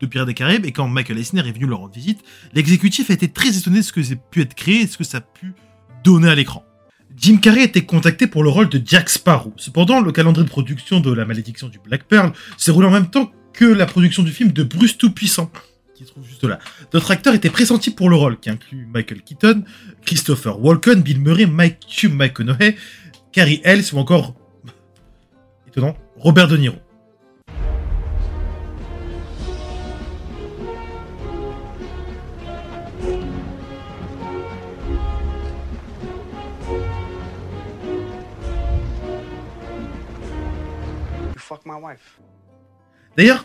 de 0.00 0.06
Pirates 0.06 0.26
des 0.26 0.34
Caraïbes 0.34 0.64
et 0.64 0.72
quand 0.72 0.88
Michael 0.88 1.18
Eisner 1.18 1.46
est 1.46 1.52
venu 1.52 1.66
leur 1.66 1.80
rendre 1.80 1.94
visite, 1.94 2.20
l'exécutif 2.54 3.10
a 3.10 3.14
été 3.14 3.28
très 3.28 3.56
étonné 3.56 3.78
de 3.78 3.84
ce 3.84 3.92
que 3.92 4.02
ça 4.02 4.14
a 4.14 4.16
pu 4.16 4.40
être 4.40 4.54
créé 4.54 4.82
et 4.82 4.86
ce 4.86 4.96
que 4.96 5.04
ça 5.04 5.18
a 5.18 5.20
pu 5.20 5.52
donner 6.02 6.28
à 6.28 6.34
l'écran. 6.34 6.64
Jim 7.16 7.36
Carrey 7.36 7.60
a 7.60 7.64
été 7.64 7.84
contacté 7.84 8.26
pour 8.26 8.42
le 8.42 8.48
rôle 8.48 8.68
de 8.68 8.80
Jack 8.82 9.10
Sparrow. 9.10 9.52
Cependant, 9.56 10.00
le 10.00 10.12
calendrier 10.12 10.44
de 10.44 10.50
production 10.50 11.00
de 11.00 11.12
La 11.12 11.24
Malédiction 11.24 11.68
du 11.68 11.78
Black 11.78 12.04
Pearl 12.04 12.32
s'est 12.56 12.70
roulé 12.70 12.86
en 12.86 12.90
même 12.90 13.10
temps 13.10 13.30
que 13.52 13.64
la 13.64 13.84
production 13.84 14.22
du 14.22 14.32
film 14.32 14.52
de 14.52 14.62
Bruce 14.62 14.96
Tout-Puissant, 14.96 15.50
qui 15.94 16.04
se 16.04 16.12
trouve 16.12 16.24
juste 16.24 16.44
là. 16.44 16.58
D'autres 16.92 17.10
acteurs 17.10 17.34
étaient 17.34 17.50
pressentis 17.50 17.90
pour 17.90 18.08
le 18.08 18.16
rôle, 18.16 18.38
qui 18.38 18.48
inclut 18.48 18.86
Michael 18.86 19.22
Keaton, 19.22 19.64
Christopher 20.06 20.62
Walken, 20.64 21.02
Bill 21.02 21.20
Murray, 21.20 21.46
Mike 21.46 21.78
Hugh 22.02 22.12
McConaughey, 22.12 22.76
Carrie 23.32 23.60
Ells 23.64 23.92
ou 23.92 23.98
encore 23.98 24.34
étonnant, 25.70 25.94
Robert 26.16 26.48
De 26.48 26.56
Niro. 26.56 26.76
D'ailleurs, 43.16 43.44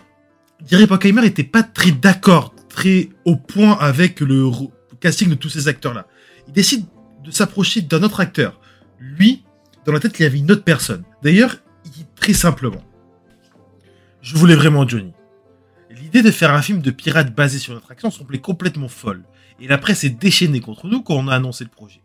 Jerry 0.65 0.85
Bruckheimer 0.85 1.21
n'était 1.21 1.43
pas 1.43 1.63
très 1.63 1.91
d'accord, 1.91 2.53
très 2.69 3.09
au 3.25 3.35
point 3.35 3.77
avec 3.79 4.19
le 4.19 4.49
casting 4.99 5.29
de 5.29 5.35
tous 5.35 5.49
ces 5.49 5.67
acteurs-là. 5.67 6.07
Il 6.47 6.53
décide 6.53 6.85
de 7.23 7.31
s'approcher 7.31 7.81
d'un 7.81 8.03
autre 8.03 8.19
acteur. 8.19 8.59
Lui, 8.99 9.43
dans 9.85 9.91
la 9.91 9.99
tête, 9.99 10.17
il 10.19 10.23
y 10.23 10.25
avait 10.25 10.37
une 10.37 10.51
autre 10.51 10.63
personne. 10.63 11.03
D'ailleurs, 11.23 11.57
très 12.25 12.33
simplement. 12.33 12.81
Je 14.23 14.35
voulais 14.35 14.55
vraiment 14.55 14.87
Johnny. 14.87 15.13
L'idée 15.91 16.23
de 16.23 16.31
faire 16.31 16.51
un 16.51 16.61
film 16.63 16.81
de 16.81 16.89
pirate 16.89 17.35
basé 17.35 17.59
sur 17.59 17.75
notre 17.75 17.91
action 17.91 18.09
semblait 18.09 18.39
complètement 18.39 18.87
folle, 18.87 19.25
et 19.59 19.67
la 19.67 19.77
presse 19.77 20.03
est 20.05 20.09
déchaînée 20.09 20.59
contre 20.59 20.87
nous 20.87 21.03
quand 21.03 21.13
on 21.13 21.27
a 21.27 21.35
annoncé 21.35 21.65
le 21.65 21.69
projet. 21.69 22.01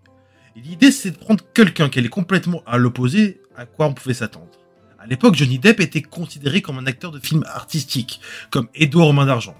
L'idée 0.57 0.93
c'est 0.93 1.12
de 1.12 1.17
prendre 1.17 1.43
quelqu'un 1.55 1.89
qui 1.89 2.00
allait 2.00 2.11
complètement 2.11 2.62
à 2.67 2.77
l'opposé 2.77 3.41
à 3.57 3.65
quoi 3.65 3.87
on 3.87 3.95
pouvait 3.95 4.12
s'attendre. 4.12 4.50
À 4.99 5.07
l'époque, 5.07 5.37
Johnny 5.37 5.59
Depp 5.59 5.81
était 5.81 6.03
considéré 6.03 6.61
comme 6.61 6.77
un 6.77 6.87
acteur 6.87 7.12
de 7.12 7.19
film 7.19 7.43
artistique, 7.47 8.21
comme 8.50 8.69
Edouard 8.75 9.09
aux 9.09 9.12
mains 9.15 9.25
d'argent. 9.25 9.57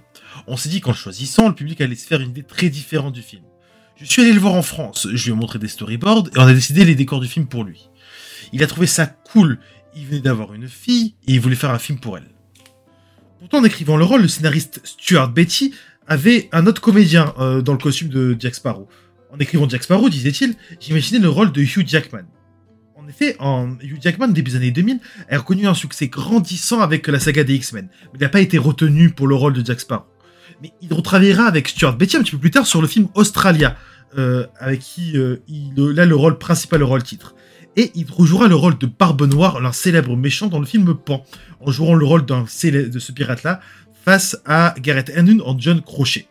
On 0.47 0.59
s'est 0.59 0.69
dit 0.69 0.83
qu'en 0.83 0.93
choisissant, 0.93 1.49
le 1.49 1.55
public 1.55 1.81
allait 1.81 1.95
se 1.95 2.07
faire 2.07 2.21
une 2.21 2.31
idée 2.31 2.43
très 2.43 2.69
différente 2.69 3.15
du 3.15 3.23
film. 3.23 3.45
Je 3.97 4.05
suis 4.05 4.21
allé 4.21 4.35
le 4.35 4.41
voir 4.41 4.53
en 4.53 4.63
France, 4.63 5.09
je 5.11 5.25
lui 5.25 5.33
ai 5.33 5.35
montré 5.35 5.59
des 5.59 5.69
storyboards 5.69 6.29
et 6.35 6.39
on 6.39 6.47
a 6.47 6.53
décidé 6.53 6.85
les 6.85 6.95
décors 6.95 7.21
du 7.21 7.29
film 7.29 7.47
pour 7.47 7.65
lui. 7.65 7.89
Il 8.53 8.63
a 8.63 8.67
trouvé 8.67 8.87
ça 8.87 9.07
cool 9.07 9.59
il 9.95 10.07
venait 10.07 10.21
d'avoir 10.21 10.55
une 10.55 10.69
fille 10.69 11.15
et 11.27 11.35
il 11.35 11.41
voulait 11.41 11.57
faire 11.57 11.71
un 11.71 11.79
film 11.79 11.99
pour 11.99 12.17
elle. 12.17 12.29
Pourtant, 13.39 13.59
en 13.59 13.65
écrivant 13.65 13.97
le 13.97 14.05
rôle, 14.05 14.23
le 14.23 14.29
scénariste 14.29 14.81
Stuart 14.85 15.31
Betty 15.31 15.75
avait 16.07 16.49
un 16.53 16.67
autre 16.67 16.83
comédien 16.83 17.35
euh, 17.39 17.63
dans 17.63 17.73
le 17.73 17.79
costume 17.79 18.09
de 18.09 18.37
Jack 18.39 18.55
Sparrow. 18.55 18.89
En 19.33 19.39
écrivant 19.39 19.69
Jack 19.69 19.83
Sparrow, 19.83 20.09
disait-il, 20.09 20.55
j'imaginais 20.81 21.21
le 21.21 21.29
rôle 21.29 21.53
de 21.53 21.63
Hugh 21.63 21.87
Jackman. 21.87 22.25
En 22.97 23.09
effet, 23.09 23.37
en 23.39 23.77
Hugh 23.81 23.99
Jackman, 24.01 24.29
début 24.29 24.51
des 24.51 24.57
années 24.57 24.71
2000, 24.73 24.99
a 25.31 25.39
reconnu 25.39 25.67
un 25.67 25.75
succès 25.75 26.09
grandissant 26.09 26.81
avec 26.81 27.07
la 27.07 27.19
saga 27.19 27.45
des 27.45 27.55
X-Men, 27.55 27.89
mais 28.13 28.19
il 28.19 28.21
n'a 28.21 28.29
pas 28.29 28.41
été 28.41 28.59
retenu 28.59 29.11
pour 29.11 29.27
le 29.27 29.35
rôle 29.35 29.53
de 29.53 29.65
Jack 29.65 29.81
Sparrow. 29.81 30.05
Mais 30.63 30.73
il 30.83 30.93
retravaillera 30.93 31.45
avec 31.45 31.69
Stuart 31.69 31.97
Betty 31.97 32.17
un 32.17 32.23
petit 32.23 32.33
peu 32.33 32.39
plus 32.39 32.51
tard 32.51 32.67
sur 32.67 32.83
le 32.83 32.89
film 32.89 33.09
Australia, 33.15 33.77
euh, 34.19 34.47
avec 34.59 34.81
qui 34.81 35.17
euh, 35.17 35.37
il 35.49 35.99
a 35.99 36.05
le 36.05 36.17
rôle 36.17 36.37
principal, 36.39 36.81
le 36.81 36.85
rôle 36.85 37.03
titre. 37.03 37.35
Et 37.81 37.93
il 37.95 38.05
rejouera 38.11 38.47
le 38.47 38.55
rôle 38.55 38.77
de 38.77 38.85
Barbe 38.85 39.23
Noire, 39.23 39.59
l'un 39.59 39.73
célèbre 39.73 40.15
méchant 40.15 40.49
dans 40.49 40.59
le 40.59 40.67
film 40.67 40.95
Pan, 40.95 41.25
en 41.61 41.71
jouant 41.71 41.95
le 41.95 42.05
rôle 42.05 42.27
d'un 42.27 42.43
de 42.43 42.99
ce 42.99 43.13
pirate-là 43.13 43.61
face 44.05 44.37
à 44.45 44.75
Gareth 44.79 45.11
Henry 45.17 45.41
en 45.43 45.59
John 45.59 45.81
Crochet. 45.81 46.27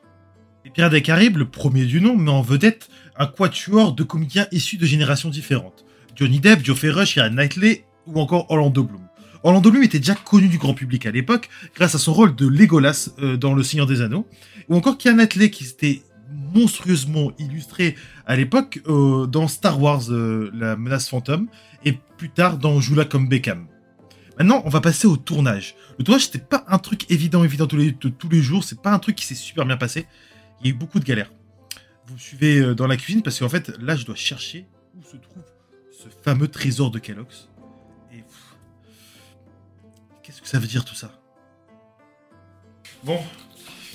Les 0.63 0.69
Pirates 0.69 0.91
des 0.91 1.01
Caraïbes, 1.01 1.37
le 1.37 1.49
premier 1.49 1.85
du 1.85 2.01
nom, 2.01 2.15
met 2.15 2.29
en 2.29 2.43
vedette 2.43 2.89
un 3.17 3.25
quatuor 3.25 3.93
de 3.95 4.03
comédiens 4.03 4.45
issus 4.51 4.77
de 4.77 4.85
générations 4.85 5.29
différentes. 5.29 5.85
Johnny 6.15 6.39
Depp, 6.39 6.63
Geoffrey 6.63 6.91
Rush, 6.91 7.15
Ian 7.15 7.31
Knightley 7.31 7.83
ou 8.05 8.19
encore 8.19 8.45
Orlando 8.51 8.83
Bloom. 8.83 9.01
Orlando 9.41 9.71
Bloom 9.71 9.81
était 9.81 9.97
déjà 9.97 10.13
connu 10.13 10.49
du 10.49 10.59
grand 10.59 10.75
public 10.75 11.07
à 11.07 11.11
l'époque 11.11 11.49
grâce 11.73 11.95
à 11.95 11.97
son 11.97 12.13
rôle 12.13 12.35
de 12.35 12.45
Legolas 12.45 13.09
euh, 13.23 13.37
dans 13.37 13.55
Le 13.55 13.63
Seigneur 13.63 13.87
des 13.87 14.01
Anneaux, 14.01 14.27
ou 14.67 14.75
encore 14.75 14.99
Kian 14.99 15.15
Knightley 15.15 15.49
qui 15.49 15.63
s'était 15.63 16.03
monstrueusement 16.53 17.31
illustré 17.37 17.95
à 18.25 18.35
l'époque 18.35 18.81
euh, 18.87 19.25
dans 19.25 19.47
Star 19.47 19.81
Wars 19.81 20.09
euh, 20.09 20.51
La 20.53 20.75
menace 20.75 21.09
fantôme 21.09 21.47
et 21.85 21.93
plus 22.17 22.29
tard 22.29 22.57
dans 22.57 22.79
Joula 22.79 23.05
comme 23.05 23.27
Beckham. 23.27 23.67
Maintenant, 24.37 24.61
on 24.65 24.69
va 24.69 24.79
passer 24.79 25.07
au 25.07 25.17
tournage. 25.17 25.75
Le 25.97 26.03
tournage, 26.03 26.25
c'était 26.25 26.39
pas 26.39 26.63
un 26.67 26.77
truc 26.77 27.09
évident, 27.11 27.43
évident 27.43 27.67
tous 27.67 27.75
les, 27.75 27.93
tous 27.93 28.29
les 28.29 28.41
jours. 28.41 28.63
C'est 28.63 28.81
pas 28.81 28.91
un 28.91 28.99
truc 28.99 29.15
qui 29.15 29.25
s'est 29.25 29.35
super 29.35 29.65
bien 29.65 29.75
passé. 29.75 30.07
Il 30.61 30.67
y 30.67 30.69
a 30.69 30.73
eu 30.73 30.77
beaucoup 30.77 30.99
de 30.99 31.05
galères. 31.05 31.31
Vous 32.07 32.13
me 32.13 32.19
suivez 32.19 32.73
dans 32.73 32.87
la 32.87 32.95
cuisine 32.95 33.21
parce 33.21 33.37
qu'en 33.37 33.49
fait, 33.49 33.69
là, 33.79 33.97
je 33.97 34.05
dois 34.05 34.15
chercher 34.15 34.65
où 34.97 35.03
se 35.03 35.17
trouve 35.17 35.43
ce 35.91 36.07
fameux 36.23 36.47
trésor 36.47 36.91
de 36.91 36.99
Kellogg's. 36.99 37.49
Et 38.13 38.23
qu'est-ce 40.23 40.41
que 40.41 40.47
ça 40.47 40.59
veut 40.59 40.67
dire 40.67 40.85
tout 40.85 40.95
ça? 40.95 41.11
Bon, 43.03 43.19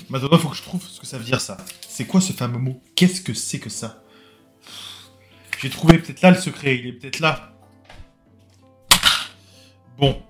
maintenant 0.09 0.29
il 0.31 0.39
faut 0.39 0.49
que 0.49 0.55
je 0.55 0.63
trouve 0.63 0.85
ce 0.87 0.99
que 0.99 1.05
ça 1.05 1.17
veut 1.17 1.23
dire 1.23 1.41
ça. 1.41 1.57
C'est 1.95 2.03
quoi 2.03 2.19
ce 2.19 2.33
fameux 2.33 2.59
mot? 2.59 2.81
Qu'est-ce 2.93 3.21
que 3.21 3.33
c'est 3.33 3.59
que 3.59 3.69
ça? 3.69 4.03
J'ai 5.61 5.69
trouvé 5.69 5.97
peut-être 5.97 6.21
là 6.21 6.31
le 6.31 6.37
secret, 6.37 6.75
il 6.75 6.87
est 6.87 6.91
peut-être 6.91 7.21
là. 7.21 7.53
Bon. 9.97 10.21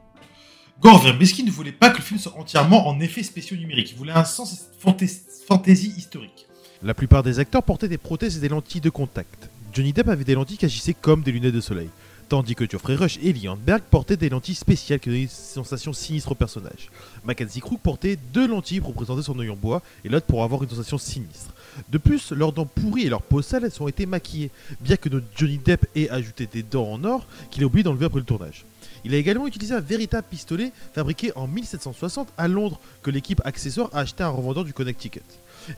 Gore 0.79 1.01
Verbinski 1.01 1.43
ne 1.43 1.49
voulait 1.49 1.71
pas 1.71 1.89
que 1.89 1.97
le 1.97 2.03
film 2.03 2.19
soit 2.19 2.37
entièrement 2.37 2.87
en 2.87 2.99
effets 2.99 3.23
spéciaux 3.23 3.57
numériques? 3.57 3.93
Il 3.93 3.97
voulait 3.97 4.11
un 4.11 4.25
sens 4.25 4.67
fantaisie 4.79 5.91
historique. 5.97 6.45
La 6.83 6.93
plupart 6.93 7.23
des 7.23 7.39
acteurs 7.39 7.63
portaient 7.63 7.87
des 7.87 7.97
prothèses 7.97 8.37
et 8.37 8.41
des 8.41 8.49
lentilles 8.49 8.79
de 8.79 8.91
contact. 8.91 9.49
Johnny 9.73 9.91
Depp 9.91 10.09
avait 10.09 10.23
des 10.23 10.35
lentilles 10.35 10.59
qui 10.59 10.65
agissaient 10.65 10.93
comme 10.93 11.23
des 11.23 11.31
lunettes 11.31 11.55
de 11.55 11.61
soleil, 11.61 11.89
tandis 12.29 12.55
que 12.55 12.69
Geoffrey 12.69 12.95
Rush 12.95 13.19
et 13.21 13.33
Lee 13.33 13.47
portaient 13.91 14.17
des 14.17 14.29
lentilles 14.29 14.55
spéciales 14.55 14.99
qui 14.99 15.09
donnaient 15.09 15.23
une 15.23 15.29
sensation 15.29 15.93
sinistre 15.93 16.31
au 16.31 16.35
personnage. 16.35 16.89
Mackenzie 17.23 17.59
Crook 17.59 17.79
portait 17.81 18.17
deux 18.33 18.47
lentilles 18.47 18.79
pour 18.79 18.89
représenter 18.89 19.23
son 19.23 19.39
œil 19.39 19.49
en 19.49 19.55
bois 19.55 19.81
et 20.03 20.09
l'autre 20.09 20.25
pour 20.25 20.43
avoir 20.43 20.63
une 20.63 20.69
sensation 20.69 20.97
sinistre. 20.97 21.53
De 21.89 21.97
plus, 21.97 22.31
leurs 22.31 22.53
dents 22.53 22.65
pourries 22.65 23.05
et 23.05 23.09
leurs 23.09 23.21
peaux 23.21 23.41
sales 23.41 23.69
ont 23.79 23.87
été 23.87 24.05
maquillées, 24.05 24.51
bien 24.81 24.95
que 24.95 25.09
notre 25.09 25.25
Johnny 25.35 25.57
Depp 25.57 25.87
ait 25.95 26.09
ajouté 26.09 26.47
des 26.47 26.63
dents 26.63 26.91
en 26.91 27.03
or 27.03 27.25
qu'il 27.51 27.63
a 27.63 27.65
oublié 27.65 27.83
d'enlever 27.83 28.05
après 28.05 28.19
le 28.19 28.25
tournage. 28.25 28.65
Il 29.03 29.13
a 29.13 29.17
également 29.17 29.45
utilisé 29.45 29.75
un 29.75 29.81
véritable 29.81 30.25
pistolet 30.29 30.71
fabriqué 30.93 31.31
en 31.35 31.47
1760 31.47 32.29
à 32.37 32.47
Londres 32.47 32.79
que 33.03 33.11
l'équipe 33.11 33.41
accessoire 33.45 33.89
a 33.93 33.99
acheté 33.99 34.23
à 34.23 34.27
un 34.27 34.31
revendeur 34.31 34.63
du 34.63 34.73
Connecticut. 34.73 35.21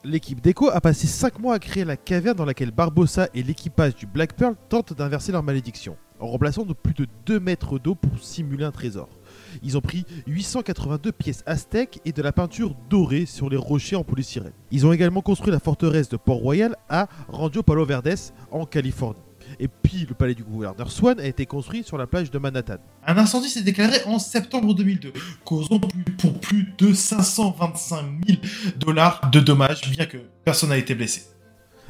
L'équipe 0.03 0.41
Deco 0.41 0.69
a 0.69 0.79
passé 0.79 1.07
5 1.07 1.39
mois 1.39 1.55
à 1.55 1.59
créer 1.59 1.83
la 1.83 1.97
caverne 1.97 2.37
dans 2.37 2.45
laquelle 2.45 2.71
Barbossa 2.71 3.27
et 3.33 3.43
l'équipage 3.43 3.95
du 3.95 4.05
Black 4.05 4.33
Pearl 4.33 4.55
tentent 4.69 4.93
d'inverser 4.93 5.31
leur 5.31 5.43
malédiction, 5.43 5.97
en 6.19 6.27
remplaçant 6.27 6.63
de 6.63 6.73
plus 6.73 6.93
de 6.93 7.07
2 7.25 7.39
mètres 7.39 7.79
d'eau 7.79 7.95
pour 7.95 8.19
simuler 8.23 8.65
un 8.65 8.71
trésor. 8.71 9.09
Ils 9.63 9.77
ont 9.77 9.81
pris 9.81 10.05
882 10.27 11.11
pièces 11.11 11.43
aztèques 11.45 11.99
et 12.05 12.11
de 12.11 12.21
la 12.21 12.31
peinture 12.31 12.75
dorée 12.89 13.25
sur 13.25 13.49
les 13.49 13.57
rochers 13.57 13.95
en 13.95 14.03
polystyrène. 14.03 14.53
Ils 14.71 14.85
ont 14.85 14.93
également 14.93 15.21
construit 15.21 15.51
la 15.51 15.59
forteresse 15.59 16.09
de 16.09 16.17
Port-Royal 16.17 16.75
à 16.89 17.07
Rancho 17.27 17.63
Palo 17.63 17.85
Verdes 17.85 18.07
en 18.51 18.65
Californie. 18.65 19.19
Et 19.59 19.67
puis 19.67 20.05
le 20.07 20.13
palais 20.13 20.35
du 20.35 20.43
gouverneur 20.43 20.91
Swan 20.91 21.19
a 21.19 21.25
été 21.25 21.45
construit 21.45 21.83
sur 21.83 21.97
la 21.97 22.05
plage 22.05 22.29
de 22.31 22.37
Manhattan. 22.37 22.77
Un 23.05 23.17
incendie 23.17 23.49
s'est 23.49 23.61
déclaré 23.61 23.97
en 24.05 24.19
septembre 24.19 24.73
2002, 24.73 25.13
causant 25.45 25.79
pour 25.79 26.39
plus 26.39 26.73
de 26.77 26.93
525 26.93 28.05
000 28.27 28.39
dollars 28.77 29.29
de 29.31 29.39
dommages, 29.39 29.89
bien 29.89 30.05
que 30.05 30.17
personne 30.43 30.69
n'a 30.69 30.77
été 30.77 30.95
blessé. 30.95 31.23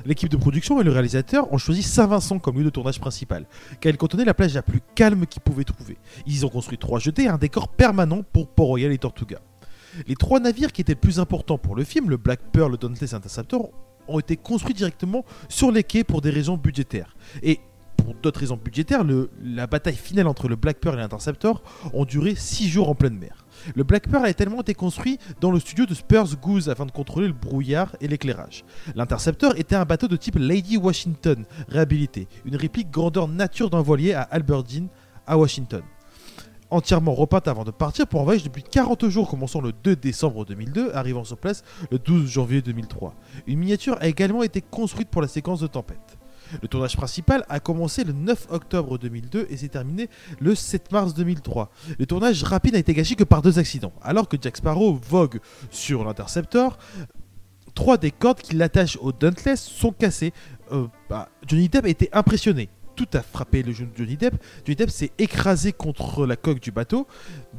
L'équipe 0.06 0.30
de 0.30 0.38
production 0.38 0.80
et 0.80 0.84
le 0.84 0.92
réalisateur 0.92 1.52
ont 1.52 1.58
choisi 1.58 1.84
Saint-Vincent 1.84 2.40
comme 2.40 2.58
lieu 2.58 2.64
de 2.64 2.70
tournage 2.70 3.00
principal, 3.00 3.46
car 3.80 3.90
elle 3.90 3.98
contenait 3.98 4.26
la 4.26 4.34
plage 4.34 4.54
la 4.54 4.62
plus 4.62 4.82
calme 4.96 5.26
qu'ils 5.26 5.42
pouvaient 5.42 5.64
trouver. 5.64 5.98
Ils 6.26 6.46
ont 6.46 6.50
construit 6.50 6.78
trois 6.78 7.00
jetés 7.00 7.24
et 7.24 7.28
un 7.28 7.38
décor 7.38 7.68
permanent 7.70 8.24
pour 8.24 8.48
Port-Royal 8.48 8.92
et 8.92 8.98
Tortuga. 8.98 9.40
Les 10.08 10.16
trois 10.16 10.40
navires 10.40 10.72
qui 10.72 10.82
étaient 10.82 10.92
les 10.92 10.96
plus 10.96 11.20
importants 11.20 11.58
pour 11.58 11.76
le 11.76 11.84
film, 11.84 12.10
le 12.10 12.18
Black 12.18 12.40
Pearl, 12.52 12.72
le 12.72 12.78
Dauntless 12.78 13.14
et 13.14 13.16
Interceptor, 13.16 13.72
ont 14.08 14.20
été 14.20 14.38
construits 14.38 14.76
directement 14.76 15.26
sur 15.50 15.72
les 15.72 15.84
quais 15.84 16.04
pour 16.04 16.22
des 16.22 16.30
raisons 16.30 16.58
budgétaires. 16.58 17.16
Et 17.42 17.60
pour 17.98 18.14
d'autres 18.14 18.40
raisons 18.40 18.60
budgétaires, 18.64 19.04
la 19.44 19.68
bataille 19.68 19.96
finale 19.96 20.28
entre 20.28 20.48
le 20.48 20.56
Black 20.56 20.80
Pearl 20.80 20.98
et 20.98 21.02
l'Interceptor 21.02 21.64
ont 21.94 22.06
duré 22.06 22.36
6 22.36 22.70
jours 22.70 22.90
en 22.90 22.96
pleine 22.96 23.18
mer. 23.18 23.47
Le 23.76 23.84
Black 23.84 24.10
Pearl 24.10 24.26
a 24.26 24.34
tellement 24.34 24.62
été 24.62 24.74
construit 24.74 25.20
dans 25.42 25.52
le 25.52 25.60
studio 25.60 25.86
de 25.86 25.94
Spurs 25.94 26.38
Goose 26.42 26.70
afin 26.70 26.86
de 26.86 26.92
contrôler 26.92 27.28
le 27.28 27.34
brouillard 27.34 27.96
et 28.02 28.08
l'éclairage. 28.08 28.64
L'Interceptor 28.96 29.56
était 29.58 29.76
un 29.76 29.86
bateau 29.86 30.08
de 30.08 30.16
type 30.16 30.38
Lady 30.38 30.78
Washington 30.78 31.46
réhabilité, 31.68 32.28
une 32.46 32.56
réplique 32.56 32.92
grandeur 32.92 33.28
nature 33.28 33.70
d'un 33.70 33.82
voilier 33.82 34.14
à 34.14 34.22
Alberdine, 34.22 34.88
à 35.26 35.38
Washington 35.38 35.82
entièrement 36.70 37.14
repeinte 37.14 37.48
avant 37.48 37.64
de 37.64 37.72
partir 37.72 38.08
pour 38.08 38.22
un 38.22 38.24
voyage 38.24 38.44
depuis 38.44 38.64
40 38.64 39.08
jours 39.10 39.30
commençant 39.30 39.62
le 39.62 39.72
2 39.72 39.96
décembre 39.96 40.46
2002, 40.46 40.92
arrivant 40.94 41.24
sur 41.24 41.38
place 41.38 41.64
le 41.92 42.00
12 42.00 42.30
janvier 42.30 42.62
2003. 42.62 43.14
Une 43.48 43.60
miniature 43.60 43.98
a 44.00 44.08
également 44.08 44.44
été 44.44 44.62
construite 44.62 45.10
pour 45.10 45.22
la 45.22 45.28
séquence 45.28 45.60
de 45.60 45.68
tempête. 45.68 46.18
Le 46.62 46.68
tournage 46.68 46.96
principal 46.96 47.46
a 47.50 47.60
commencé 47.60 48.04
le 48.04 48.14
9 48.14 48.48
octobre 48.50 48.98
2002 48.98 49.48
et 49.50 49.58
s'est 49.58 49.68
terminé 49.68 50.10
le 50.40 50.56
7 50.56 50.92
mars 50.92 51.14
2003. 51.14 51.72
Le 51.98 52.06
tournage 52.06 52.44
rapide 52.44 52.74
n'a 52.74 52.80
été 52.80 52.94
gâché 52.94 53.16
que 53.16 53.24
par 53.24 53.42
deux 53.42 53.60
accidents. 53.60 53.94
Alors 54.02 54.28
que 54.28 54.38
Jack 54.40 54.58
Sparrow 54.58 55.00
vogue 55.10 55.40
sur 55.72 56.04
l'Interceptor, 56.04 56.78
trois 57.76 57.98
des 57.98 58.12
cordes 58.12 58.42
qui 58.42 58.56
l'attachent 58.56 58.98
au 59.02 59.12
Dauntless 59.12 59.62
sont 59.62 59.92
cassées. 59.92 60.34
Euh, 60.72 60.88
bah, 61.10 61.30
Johnny 61.48 61.70
Depp 61.70 61.86
était 61.86 62.10
impressionné 62.14 62.70
tout 62.98 63.08
a 63.14 63.22
frappé 63.22 63.64
le 63.64 63.72
de 63.72 63.90
Johnny 63.96 64.18
Depp. 64.18 64.44
Johnny 64.66 64.76
Depp 64.76 64.90
s'est 64.90 65.12
écrasé 65.20 65.72
contre 65.72 66.26
la 66.26 66.36
coque 66.36 66.60
du 66.60 66.72
bateau, 66.72 67.08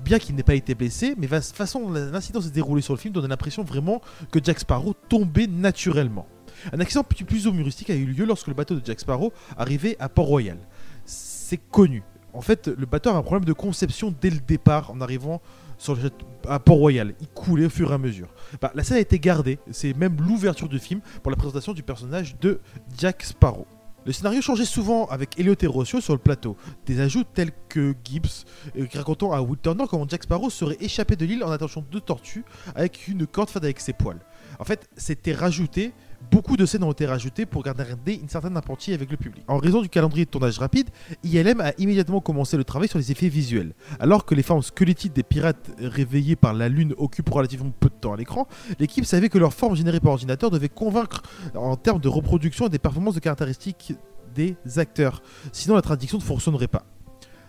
bien 0.04 0.18
qu'il 0.18 0.34
n'ait 0.34 0.42
pas 0.42 0.56
été 0.56 0.74
blessé, 0.74 1.14
mais 1.16 1.28
de 1.28 1.40
façon 1.40 1.90
l'incident 1.90 2.40
s'est 2.40 2.50
déroulé 2.50 2.82
sur 2.82 2.92
le 2.92 2.98
film 2.98 3.14
donne 3.14 3.28
l'impression 3.28 3.62
vraiment 3.62 4.02
que 4.30 4.40
Jack 4.42 4.58
Sparrow 4.58 4.94
tombait 5.08 5.46
naturellement. 5.46 6.26
Un 6.72 6.80
accident 6.80 7.04
plus 7.04 7.44
humoristique 7.44 7.90
a 7.90 7.94
eu 7.94 8.06
lieu 8.06 8.24
lorsque 8.24 8.48
le 8.48 8.54
bateau 8.54 8.74
de 8.74 8.84
Jack 8.84 9.00
Sparrow 9.00 9.32
arrivait 9.56 9.96
à 9.98 10.08
Port-Royal. 10.08 10.58
C'est 11.04 11.60
connu. 11.70 12.02
En 12.32 12.40
fait, 12.40 12.68
le 12.68 12.86
bateau 12.86 13.10
a 13.10 13.14
un 13.14 13.22
problème 13.22 13.44
de 13.44 13.52
conception 13.52 14.14
dès 14.20 14.30
le 14.30 14.38
départ 14.38 14.90
en 14.90 15.00
arrivant 15.00 15.40
à 16.48 16.58
Port-Royal. 16.58 17.14
Il 17.20 17.28
coulait 17.28 17.66
au 17.66 17.70
fur 17.70 17.90
et 17.90 17.94
à 17.94 17.98
mesure. 17.98 18.28
Bah, 18.60 18.70
la 18.74 18.84
scène 18.84 18.98
a 18.98 19.00
été 19.00 19.18
gardée. 19.18 19.58
C'est 19.70 19.94
même 19.94 20.16
l'ouverture 20.20 20.68
du 20.68 20.78
film 20.78 21.00
pour 21.22 21.30
la 21.30 21.36
présentation 21.36 21.72
du 21.72 21.82
personnage 21.82 22.38
de 22.38 22.60
Jack 22.96 23.22
Sparrow. 23.24 23.66
Le 24.04 24.12
scénario 24.12 24.40
changeait 24.40 24.64
souvent 24.64 25.06
avec 25.06 25.38
Elliot 25.38 25.54
et 25.60 25.66
Rossio 25.66 26.00
sur 26.00 26.14
le 26.14 26.18
plateau. 26.18 26.56
Des 26.86 27.00
ajouts 27.00 27.24
tels 27.24 27.50
que 27.68 27.94
Gibbs 28.04 28.46
euh, 28.78 28.86
racontant 28.94 29.32
à 29.32 29.42
Will 29.42 29.58
Turner 29.58 29.84
comment 29.88 30.06
Jack 30.08 30.22
Sparrow 30.22 30.48
serait 30.48 30.78
échappé 30.80 31.14
de 31.14 31.26
l'île 31.26 31.44
en 31.44 31.50
attachant 31.50 31.84
deux 31.90 32.00
tortues 32.00 32.44
avec 32.74 33.06
une 33.08 33.26
corde 33.26 33.50
faite 33.50 33.64
avec 33.64 33.80
ses 33.80 33.92
poils. 33.92 34.20
En 34.58 34.64
fait, 34.64 34.88
c'était 34.96 35.34
rajouté 35.34 35.92
Beaucoup 36.30 36.56
de 36.56 36.66
scènes 36.66 36.82
ont 36.82 36.92
été 36.92 37.06
rajoutées 37.06 37.46
pour 37.46 37.62
garder 37.62 38.14
une 38.14 38.28
certaine 38.28 38.56
empathie 38.56 38.92
avec 38.92 39.10
le 39.10 39.16
public. 39.16 39.44
En 39.48 39.58
raison 39.58 39.80
du 39.80 39.88
calendrier 39.88 40.24
de 40.24 40.30
tournage 40.30 40.58
rapide, 40.58 40.90
ILM 41.22 41.60
a 41.60 41.72
immédiatement 41.78 42.20
commencé 42.20 42.56
le 42.56 42.64
travail 42.64 42.88
sur 42.88 42.98
les 42.98 43.12
effets 43.12 43.28
visuels. 43.28 43.72
Alors 44.00 44.24
que 44.24 44.34
les 44.34 44.42
formes 44.42 44.62
squelettiques 44.62 45.12
des 45.12 45.22
pirates 45.22 45.70
réveillés 45.78 46.36
par 46.36 46.54
la 46.54 46.68
lune 46.68 46.94
occupent 46.98 47.30
relativement 47.30 47.72
peu 47.78 47.88
de 47.88 47.94
temps 47.94 48.12
à 48.12 48.16
l'écran, 48.16 48.46
l'équipe 48.78 49.04
savait 49.04 49.28
que 49.28 49.38
leur 49.38 49.54
forme 49.54 49.76
générée 49.76 50.00
par 50.00 50.12
ordinateur 50.12 50.50
devait 50.50 50.68
convaincre 50.68 51.22
en 51.54 51.76
termes 51.76 52.00
de 52.00 52.08
reproduction 52.08 52.66
et 52.66 52.70
des 52.70 52.78
performances 52.78 53.14
de 53.14 53.20
caractéristiques 53.20 53.94
des 54.34 54.56
acteurs. 54.76 55.22
Sinon, 55.52 55.76
la 55.76 55.82
traduction 55.82 56.18
ne 56.18 56.22
fonctionnerait 56.22 56.68
pas. 56.68 56.84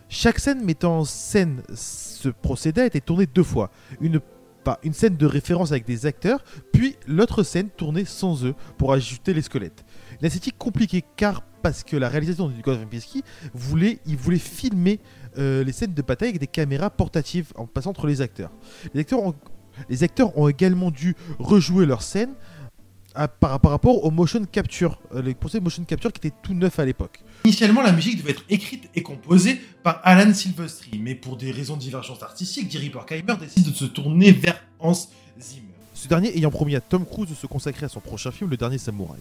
Chaque 0.08 0.40
scène 0.40 0.64
mettant 0.64 1.00
en 1.00 1.04
scène 1.06 1.62
ce 1.74 2.30
procédé 2.30 2.82
a 2.82 2.86
été 2.86 3.00
tournée 3.00 3.28
deux 3.28 3.44
fois. 3.44 3.70
Une 4.02 4.20
une 4.84 4.93
scène 4.93 5.17
de 5.17 5.26
référence 5.26 5.72
avec 5.72 5.86
des 5.86 6.06
acteurs, 6.06 6.43
puis 6.72 6.95
l'autre 7.08 7.43
scène 7.43 7.69
tournée 7.69 8.06
sans 8.06 8.45
eux 8.45 8.56
pour 8.78 8.93
ajouter 8.93 9.34
les 9.34 9.41
squelettes. 9.41 9.84
Une 10.19 10.28
esthétique 10.28 10.58
compliquée 10.58 11.04
car 11.15 11.43
parce 11.62 11.84
que 11.84 11.98
la 11.98 12.10
réalisation 12.10 12.48
de 12.48 12.62
Gordon 12.62 12.88
voulait, 13.54 14.00
il 14.06 14.15
voulait 14.15 14.38
filmer 14.38 15.00
euh, 15.38 15.63
les 15.63 15.72
scènes 15.72 15.93
de 15.93 16.02
bataille 16.02 16.30
avec 16.30 16.39
des 16.39 16.48
caméras 16.48 16.89
portatives 16.89 17.52
en 17.56 17.67
passant 17.67 17.89
entre 17.91 18.08
les 18.08 18.22
acteurs. 18.22 18.52
Les 18.93 19.02
acteurs 19.02 19.24
ont, 19.24 19.36
les 19.89 20.04
acteurs 20.04 20.38
ont 20.38 20.48
également 20.48 20.91
dû 20.91 21.15
rejouer 21.38 21.86
leurs 21.86 22.02
scènes 22.02 22.34
par, 23.13 23.60
rapport 23.63 24.04
au 24.04 24.12
motion 24.12 24.45
capture, 24.45 25.00
euh, 25.13 25.22
les 25.22 25.34
procès 25.34 25.60
de 25.60 25.63
motion 25.63 25.84
capture 25.84 26.12
qui 26.13 26.28
étaient 26.28 26.36
tout 26.43 26.54
neufs 26.54 26.80
à 26.80 26.86
l'époque. 26.86 27.22
Initialement, 27.45 27.82
la 27.82 27.91
musique 27.91 28.17
devait 28.17 28.32
être 28.32 28.43
écrite 28.50 28.89
et 28.95 29.02
composée 29.02 29.60
par 29.84 30.02
Alan 30.04 30.34
Silvestri, 30.34 31.00
mais 31.00 31.15
pour 31.15 31.38
des 31.38 31.52
raisons 31.52 31.76
de 31.76 31.82
divergence 31.82 32.22
artistique, 32.22 32.69
Jerry 32.72 32.89
Bruckheimer 32.89 33.36
décide 33.39 33.69
de 33.69 33.74
se 33.74 33.86
tourner 33.86 34.32
vers 34.32 34.62
Hans 34.80 34.93
Zimmer. 35.39 35.65
Ce 35.93 36.08
dernier 36.08 36.38
ayant 36.38 36.52
promis 36.52 36.76
à 36.76 36.82
Tom 36.82 37.06
Cruise 37.06 37.30
de 37.30 37.36
se 37.36 37.48
consacrer 37.48 37.86
à 37.86 37.89
son 37.89 38.00
prochain 38.00 38.32
film, 38.32 38.50
Le 38.50 38.58
Dernier 38.58 38.78
Samouraï. 38.78 39.19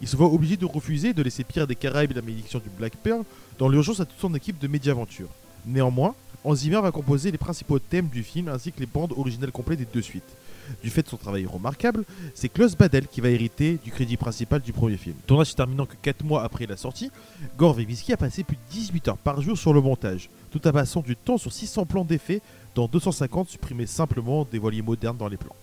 Il 0.00 0.08
se 0.08 0.16
voit 0.16 0.32
obligé 0.32 0.56
de 0.56 0.64
refuser 0.64 1.12
de 1.12 1.22
laisser 1.22 1.44
Pirates 1.44 1.68
des 1.68 1.74
Caraïbes 1.74 2.12
et 2.12 2.14
la 2.14 2.22
malédiction 2.22 2.58
du 2.58 2.70
Black 2.70 2.96
Pearl 2.96 3.24
dans 3.58 3.68
l'urgence 3.68 4.00
à 4.00 4.04
toute 4.04 4.18
son 4.20 4.34
équipe 4.34 4.58
de 4.58 4.68
Mediaventure. 4.68 5.28
Néanmoins, 5.66 6.14
Hans 6.44 6.54
Zimmer 6.54 6.80
va 6.80 6.90
composer 6.90 7.30
les 7.30 7.38
principaux 7.38 7.78
thèmes 7.78 8.08
du 8.08 8.22
film 8.22 8.48
ainsi 8.48 8.72
que 8.72 8.80
les 8.80 8.86
bandes 8.86 9.12
originales 9.16 9.52
complètes 9.52 9.78
des 9.78 9.86
deux 9.92 10.02
suites. 10.02 10.36
Du 10.82 10.90
fait 10.90 11.02
de 11.02 11.08
son 11.08 11.16
travail 11.16 11.46
remarquable, 11.46 12.04
c'est 12.34 12.48
Klaus 12.48 12.76
Badel 12.76 13.06
qui 13.06 13.20
va 13.20 13.28
hériter 13.28 13.78
du 13.82 13.90
crédit 13.90 14.16
principal 14.16 14.60
du 14.60 14.72
premier 14.72 14.96
film. 14.96 15.16
Tournage 15.26 15.48
se 15.48 15.56
terminant 15.56 15.86
que 15.86 15.96
4 16.00 16.24
mois 16.24 16.42
après 16.44 16.66
la 16.66 16.76
sortie, 16.76 17.10
Gore 17.56 17.74
Verbinski 17.74 18.12
a 18.12 18.16
passé 18.16 18.44
plus 18.44 18.56
de 18.56 18.62
18 18.70 19.08
heures 19.08 19.18
par 19.18 19.40
jour 19.42 19.56
sur 19.56 19.72
le 19.72 19.80
montage, 19.80 20.28
tout 20.50 20.66
en 20.66 20.72
passant 20.72 21.00
du 21.00 21.16
temps 21.16 21.38
sur 21.38 21.52
600 21.52 21.86
plans 21.86 22.04
d'effets, 22.04 22.40
dont 22.74 22.86
250 22.86 23.48
supprimés 23.48 23.86
simplement 23.86 24.46
des 24.50 24.58
voiliers 24.58 24.82
modernes 24.82 25.16
dans 25.16 25.28
les 25.28 25.36
plans. 25.36 25.56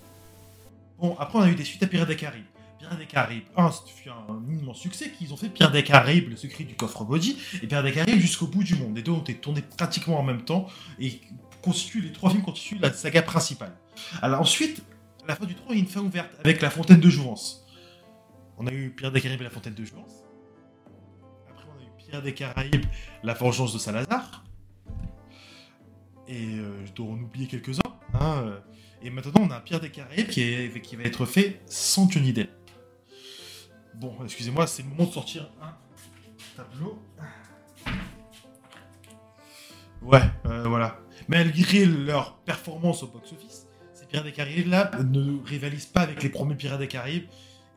Bon, 1.00 1.16
après, 1.18 1.40
on 1.40 1.42
a 1.44 1.50
eu 1.50 1.56
des 1.56 1.64
suites 1.64 1.84
à 1.84 1.88
Pirates 1.88 2.10
des 2.10 2.16
Caraïbes. 2.16 2.44
Pirates 2.78 2.98
des 2.98 3.06
Caraïbes 3.06 3.44
1, 3.56 3.72
ça 3.72 3.82
fut 3.88 4.10
un 4.10 4.54
immense 4.54 4.80
succès 4.80 5.12
qu'ils 5.12 5.34
ont 5.34 5.38
fait. 5.38 5.50
Pirates 5.50 5.74
des 5.74 5.84
Caraïbes, 5.84 6.30
le 6.30 6.36
secret 6.36 6.66
du 6.66 6.76
coffre 6.76 7.04
body, 7.04 7.38
et 7.62 7.68
Pirates 7.68 7.86
des 7.86 7.92
Caraïbes 7.92 8.20
jusqu'au 8.20 8.48
bout 8.48 8.64
du 8.64 8.76
monde. 8.76 8.96
Les 8.96 9.02
deux 9.02 9.12
ont 9.12 9.22
été 9.22 9.36
tournés 9.36 9.62
pratiquement 9.62 10.20
en 10.20 10.24
même 10.24 10.44
temps 10.44 10.68
et 11.00 11.22
constituent, 11.62 12.02
les 12.02 12.12
trois 12.12 12.30
films 12.30 12.44
constituent 12.44 12.80
la 12.80 12.94
saga 12.94 13.22
principale. 13.22 13.74
Alors 14.22 14.42
ensuite, 14.42 14.84
la 15.28 15.36
fin 15.36 15.46
du 15.46 15.56
3, 15.56 15.68
il 15.74 15.76
y 15.76 15.80
a 15.80 15.84
une 15.84 15.90
fin 15.90 16.02
ouverte 16.02 16.32
avec 16.40 16.62
la 16.62 16.70
fontaine 16.70 17.00
de 17.00 17.10
Jouvence. 17.10 17.66
On 18.58 18.68
a 18.68 18.72
eu 18.72 18.90
Pirates 18.92 19.14
des 19.14 19.22
Caraïbes 19.22 19.42
et 19.42 19.44
la 19.46 19.50
fontaine 19.50 19.74
de 19.74 19.86
Jouvence. 19.86 20.24
Après, 21.50 21.66
on 21.76 21.80
a 21.80 21.84
eu 21.84 21.90
Pirates 21.98 22.24
des 22.24 22.34
Caraïbes, 22.34 22.86
la 23.24 23.34
vengeance 23.34 23.74
de 23.74 23.78
Salazar. 23.80 24.44
Et 26.28 26.56
euh, 26.60 26.86
je 26.86 26.92
dois 26.94 27.08
en 27.08 27.20
oublier 27.20 27.48
quelques-uns. 27.48 27.82
hein, 28.14 28.42
euh. 28.44 28.60
Et 29.02 29.10
maintenant, 29.10 29.42
on 29.48 29.52
a 29.52 29.60
Pirates 29.62 29.82
des 29.84 29.92
Caraïbes 29.92 30.28
qui, 30.28 30.42
est- 30.42 30.96
va 30.98 31.04
être 31.04 31.26
fait 31.26 31.62
sans 31.68 32.10
Johnny 32.10 32.34
Depp. 32.34 32.52
Bon, 33.96 34.16
excusez-moi, 34.24 34.68
c'est 34.68 34.84
le 34.84 34.90
moment 34.90 35.06
de 35.06 35.12
sortir 35.14 35.50
un 35.62 35.74
tableau. 36.58 37.02
Ouais, 40.02 40.22
euh, 40.46 40.64
voilà. 40.68 41.00
Malgré 41.28 41.86
leur 41.86 42.38
performance 42.40 43.04
au 43.04 43.08
box-office, 43.08 43.68
Pirates 44.10 44.26
des 44.26 44.32
Caraïbes-là 44.32 44.92
ne 45.04 45.40
rivalisent 45.46 45.86
pas 45.86 46.02
avec 46.02 46.24
les 46.24 46.30
premiers 46.30 46.56
Pirates 46.56 46.80
des 46.80 46.88
Caraïbes 46.88 47.28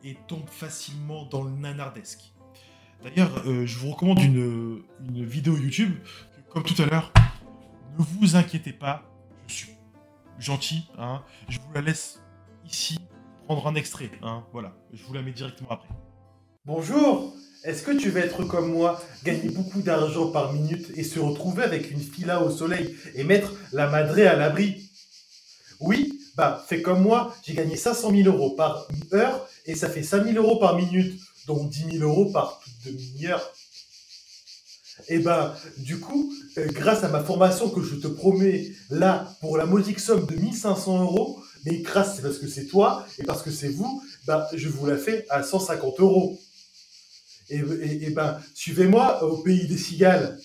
et 0.03 0.17
tombent 0.27 0.49
facilement 0.49 1.25
dans 1.25 1.43
le 1.43 1.51
nanardesque. 1.51 2.33
D'ailleurs, 3.03 3.43
euh, 3.45 3.65
je 3.67 3.77
vous 3.77 3.91
recommande 3.91 4.19
une, 4.19 4.81
une 5.07 5.25
vidéo 5.25 5.55
YouTube, 5.55 5.93
comme 6.49 6.63
tout 6.63 6.81
à 6.81 6.85
l'heure, 6.87 7.13
ne 7.99 8.03
vous 8.03 8.35
inquiétez 8.35 8.73
pas, 8.73 9.03
je 9.47 9.53
suis 9.53 9.69
gentil, 10.39 10.87
hein, 10.97 11.21
je 11.49 11.59
vous 11.59 11.71
la 11.75 11.81
laisse 11.81 12.19
ici 12.65 12.97
prendre 13.45 13.67
un 13.67 13.75
extrait, 13.75 14.09
hein, 14.23 14.43
voilà, 14.53 14.73
je 14.91 15.03
vous 15.03 15.13
la 15.13 15.21
mets 15.21 15.33
directement 15.33 15.69
après. 15.69 15.89
Bonjour 16.65 17.35
Est-ce 17.63 17.83
que 17.83 17.91
tu 17.91 18.09
veux 18.09 18.21
être 18.21 18.43
comme 18.45 18.71
moi, 18.71 18.99
gagner 19.23 19.49
beaucoup 19.49 19.81
d'argent 19.81 20.31
par 20.31 20.53
minute 20.53 20.91
et 20.95 21.03
se 21.03 21.19
retrouver 21.19 21.61
avec 21.61 21.91
une 21.91 21.99
fila 21.99 22.41
au 22.41 22.49
soleil 22.49 22.95
et 23.13 23.23
mettre 23.23 23.53
la 23.71 23.87
madrée 23.87 24.25
à 24.25 24.35
l'abri? 24.35 24.89
Oui 25.79 26.22
Bah, 26.35 26.63
fais 26.67 26.81
comme 26.81 27.01
moi, 27.01 27.35
j'ai 27.45 27.53
gagné 27.53 27.75
500 27.77 28.11
000 28.11 28.23
euros 28.27 28.51
par 28.55 28.87
heure 29.13 29.47
et 29.65 29.75
ça 29.75 29.89
fait 29.89 30.03
5 30.03 30.25
000 30.25 30.37
euros 30.43 30.57
par 30.59 30.75
minute, 30.75 31.19
dont 31.47 31.63
10 31.65 31.97
000 31.99 32.03
euros 32.03 32.31
par 32.31 32.61
demi-heure. 32.85 33.53
Et 35.09 35.19
ben, 35.19 35.53
du 35.77 35.99
coup, 35.99 36.31
euh, 36.57 36.67
grâce 36.71 37.03
à 37.03 37.09
ma 37.09 37.23
formation 37.23 37.69
que 37.69 37.81
je 37.83 37.95
te 37.95 38.07
promets 38.07 38.71
là 38.89 39.35
pour 39.41 39.57
la 39.57 39.65
modique 39.65 39.99
somme 39.99 40.25
de 40.25 40.35
1500 40.35 41.01
euros, 41.03 41.41
mais 41.65 41.79
grâce 41.79 42.15
c'est 42.15 42.21
parce 42.21 42.37
que 42.37 42.47
c'est 42.47 42.65
toi 42.67 43.05
et 43.19 43.23
parce 43.23 43.41
que 43.41 43.51
c'est 43.51 43.69
vous, 43.69 44.01
bah, 44.25 44.47
je 44.53 44.69
vous 44.69 44.85
la 44.85 44.97
fais 44.97 45.25
à 45.29 45.43
150 45.43 45.99
euros. 45.99 46.39
Et, 47.49 47.57
et, 47.59 48.05
et 48.05 48.09
ben, 48.11 48.39
suivez-moi 48.55 49.23
au 49.23 49.37
pays 49.43 49.67
des 49.67 49.77
cigales, 49.77 50.39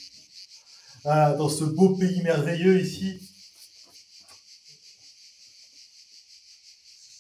Ah, 1.05 1.33
dans 1.33 1.48
ce 1.48 1.64
beau 1.64 1.96
pays 1.96 2.22
merveilleux 2.22 2.81
ici. 2.81 3.20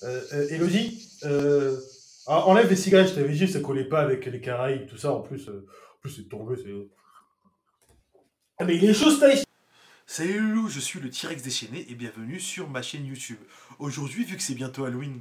Euh, 0.02 0.22
euh, 0.32 0.48
Elodie, 0.50 1.08
euh, 1.24 1.80
en- 2.26 2.34
enlève 2.50 2.68
les 2.70 2.76
cigales, 2.76 3.08
je 3.08 3.14
t'avais 3.14 3.32
dit, 3.32 3.48
ça 3.48 3.60
collait 3.60 3.88
pas 3.88 4.00
avec 4.00 4.26
les 4.26 4.40
Caraïbes, 4.40 4.86
tout 4.86 4.96
ça. 4.98 5.12
En 5.12 5.20
plus, 5.20 5.48
euh, 5.48 5.66
en 5.96 6.00
plus 6.00 6.10
c'est 6.10 6.28
tombé, 6.28 6.54
c'est. 6.56 6.72
Ah, 8.58 8.64
mais 8.64 8.74
les 8.76 8.94
choses 8.94 9.20
taillent 9.20 9.42
Salut 10.06 10.40
Loulou, 10.40 10.68
je 10.68 10.80
suis 10.80 11.00
le 11.00 11.10
T-Rex 11.10 11.42
déchaîné 11.42 11.86
et 11.90 11.94
bienvenue 11.94 12.40
sur 12.40 12.68
ma 12.70 12.80
chaîne 12.80 13.04
YouTube. 13.04 13.38
Aujourd'hui, 13.78 14.24
vu 14.24 14.36
que 14.36 14.42
c'est 14.42 14.54
bientôt 14.54 14.84
Halloween, 14.84 15.20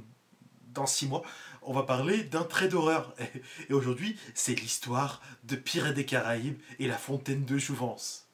dans 0.72 0.86
6 0.86 1.06
mois, 1.06 1.22
on 1.62 1.72
va 1.74 1.82
parler 1.82 2.22
d'un 2.22 2.44
trait 2.44 2.68
d'horreur. 2.68 3.14
Et 3.68 3.74
aujourd'hui, 3.74 4.16
c'est 4.34 4.54
l'histoire 4.54 5.20
de 5.44 5.56
Pirates 5.56 5.94
des 5.94 6.06
Caraïbes 6.06 6.58
et 6.78 6.86
la 6.86 6.96
fontaine 6.96 7.44
de 7.44 7.58
Jouvence. 7.58 8.27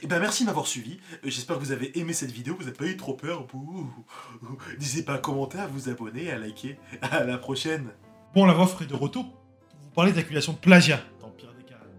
Et 0.00 0.06
ben 0.06 0.18
merci 0.20 0.44
de 0.44 0.46
m'avoir 0.48 0.66
suivi, 0.66 0.98
Euh, 1.12 1.16
j'espère 1.24 1.56
que 1.58 1.60
vous 1.62 1.72
avez 1.72 1.98
aimé 1.98 2.12
cette 2.14 2.30
vidéo, 2.30 2.54
vous 2.56 2.64
n'avez 2.64 2.76
pas 2.76 2.86
eu 2.86 2.96
trop 2.96 3.14
peur. 3.14 3.46
Bouh. 3.46 3.92
N'hésitez 4.78 5.02
pas 5.02 5.14
à 5.14 5.18
commenter, 5.18 5.58
à 5.58 5.66
vous 5.66 5.88
abonner, 5.90 6.30
à 6.30 6.38
liker. 6.38 6.78
À 7.02 7.24
la 7.24 7.36
prochaine 7.38 7.90
Bon, 8.34 8.46
la 8.46 8.54
voix 8.54 8.66
ferait 8.66 8.86
de 8.86 8.94
retour 8.94 9.24
pour 9.28 9.80
vous 9.80 9.90
parler 9.94 10.12
d'accusation 10.12 10.54
de 10.54 10.58
plagiat 10.58 11.00
dans 11.20 11.28
Pirates 11.28 11.56
des 11.58 11.64
Caraïbes. 11.64 11.90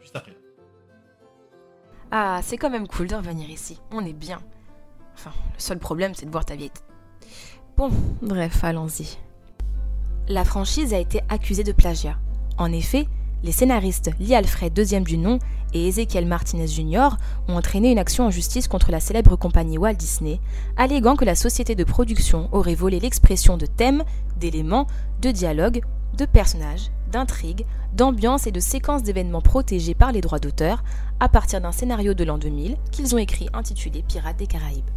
Juste 0.00 0.14
après. 0.14 0.36
Ah, 2.12 2.40
c'est 2.44 2.56
quand 2.56 2.70
même 2.70 2.86
cool 2.86 3.08
de 3.08 3.16
revenir 3.16 3.50
ici. 3.50 3.80
On 3.90 4.04
est 4.04 4.12
bien. 4.12 4.38
Enfin, 5.14 5.32
le 5.54 5.60
seul 5.60 5.80
problème, 5.80 6.14
c'est 6.14 6.26
de 6.26 6.30
voir 6.30 6.44
ta 6.44 6.54
vieille. 6.54 6.70
Bon, 7.76 7.90
bref, 8.22 8.62
allons-y. 8.62 9.18
La 10.28 10.44
franchise 10.44 10.94
a 10.94 10.98
été 10.98 11.20
accusée 11.28 11.64
de 11.64 11.72
plagiat. 11.72 12.16
En 12.56 12.70
effet, 12.72 13.08
les 13.42 13.52
scénaristes 13.52 14.10
Lee 14.18 14.34
Alfred, 14.34 14.72
deuxième 14.72 15.04
du 15.04 15.18
nom, 15.18 15.38
et 15.74 15.88
Ezekiel 15.88 16.26
Martinez 16.26 16.66
Jr. 16.66 17.10
ont 17.46 17.56
entraîné 17.56 17.92
une 17.92 17.98
action 17.98 18.26
en 18.26 18.30
justice 18.30 18.68
contre 18.68 18.90
la 18.90 19.00
célèbre 19.00 19.36
compagnie 19.36 19.78
Walt 19.78 19.94
Disney, 19.94 20.40
alléguant 20.76 21.16
que 21.16 21.24
la 21.24 21.34
société 21.34 21.74
de 21.74 21.84
production 21.84 22.48
aurait 22.52 22.74
volé 22.74 23.00
l'expression 23.00 23.56
de 23.56 23.66
thèmes, 23.66 24.04
d'éléments, 24.38 24.86
de 25.20 25.30
dialogues, 25.30 25.82
de 26.16 26.24
personnages, 26.24 26.90
d'intrigues, 27.12 27.66
d'ambiances 27.94 28.46
et 28.46 28.52
de 28.52 28.60
séquences 28.60 29.02
d'événements 29.02 29.40
protégés 29.40 29.94
par 29.94 30.12
les 30.12 30.20
droits 30.20 30.38
d'auteur 30.38 30.82
à 31.20 31.28
partir 31.28 31.60
d'un 31.60 31.72
scénario 31.72 32.14
de 32.14 32.24
l'an 32.24 32.38
2000 32.38 32.76
qu'ils 32.90 33.14
ont 33.14 33.18
écrit 33.18 33.48
intitulé 33.52 34.02
Pirates 34.06 34.38
des 34.38 34.46
Caraïbes. 34.46 34.90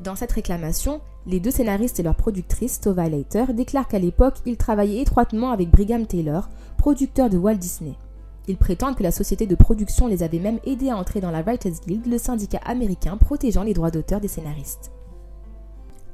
Dans 0.00 0.14
cette 0.14 0.32
réclamation, 0.32 1.00
les 1.26 1.40
deux 1.40 1.50
scénaristes 1.50 1.98
et 1.98 2.04
leur 2.04 2.14
productrice, 2.14 2.80
Tova 2.80 3.08
Leiter, 3.08 3.46
déclarent 3.52 3.88
qu'à 3.88 3.98
l'époque, 3.98 4.36
ils 4.46 4.56
travaillaient 4.56 5.02
étroitement 5.02 5.50
avec 5.50 5.70
Brigham 5.70 6.06
Taylor, 6.06 6.48
producteur 6.78 7.28
de 7.28 7.36
Walt 7.36 7.56
Disney. 7.56 7.94
Ils 8.46 8.56
prétendent 8.56 8.96
que 8.96 9.02
la 9.02 9.10
société 9.10 9.46
de 9.46 9.54
production 9.54 10.06
les 10.06 10.22
avait 10.22 10.38
même 10.38 10.60
aidés 10.64 10.88
à 10.88 10.96
entrer 10.96 11.20
dans 11.20 11.32
la 11.32 11.42
Writers 11.42 11.80
Guild, 11.86 12.06
le 12.06 12.16
syndicat 12.16 12.60
américain 12.64 13.18
protégeant 13.18 13.64
les 13.64 13.74
droits 13.74 13.90
d'auteur 13.90 14.20
des 14.20 14.28
scénaristes. 14.28 14.92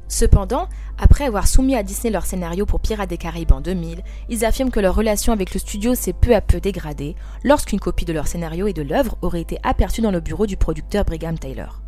Cependant, 0.08 0.68
après 0.98 1.24
avoir 1.24 1.46
soumis 1.46 1.76
à 1.76 1.82
Disney 1.82 2.10
leur 2.10 2.24
scénario 2.24 2.66
pour 2.66 2.80
Pirates 2.80 3.10
des 3.10 3.18
Caraïbes 3.18 3.52
en 3.52 3.60
2000, 3.60 4.02
ils 4.30 4.44
affirment 4.44 4.70
que 4.70 4.80
leur 4.80 4.94
relation 4.94 5.32
avec 5.32 5.52
le 5.52 5.60
studio 5.60 5.94
s'est 5.94 6.12
peu 6.12 6.34
à 6.34 6.40
peu 6.40 6.60
dégradée 6.60 7.14
lorsqu'une 7.44 7.80
copie 7.80 8.04
de 8.04 8.12
leur 8.12 8.26
scénario 8.26 8.66
et 8.66 8.72
de 8.72 8.82
l'œuvre 8.82 9.16
aurait 9.22 9.42
été 9.42 9.58
aperçue 9.62 10.00
dans 10.00 10.10
le 10.10 10.20
bureau 10.20 10.46
du 10.46 10.56
producteur 10.56 11.04
Brigham 11.04 11.38
Taylor. 11.38 11.82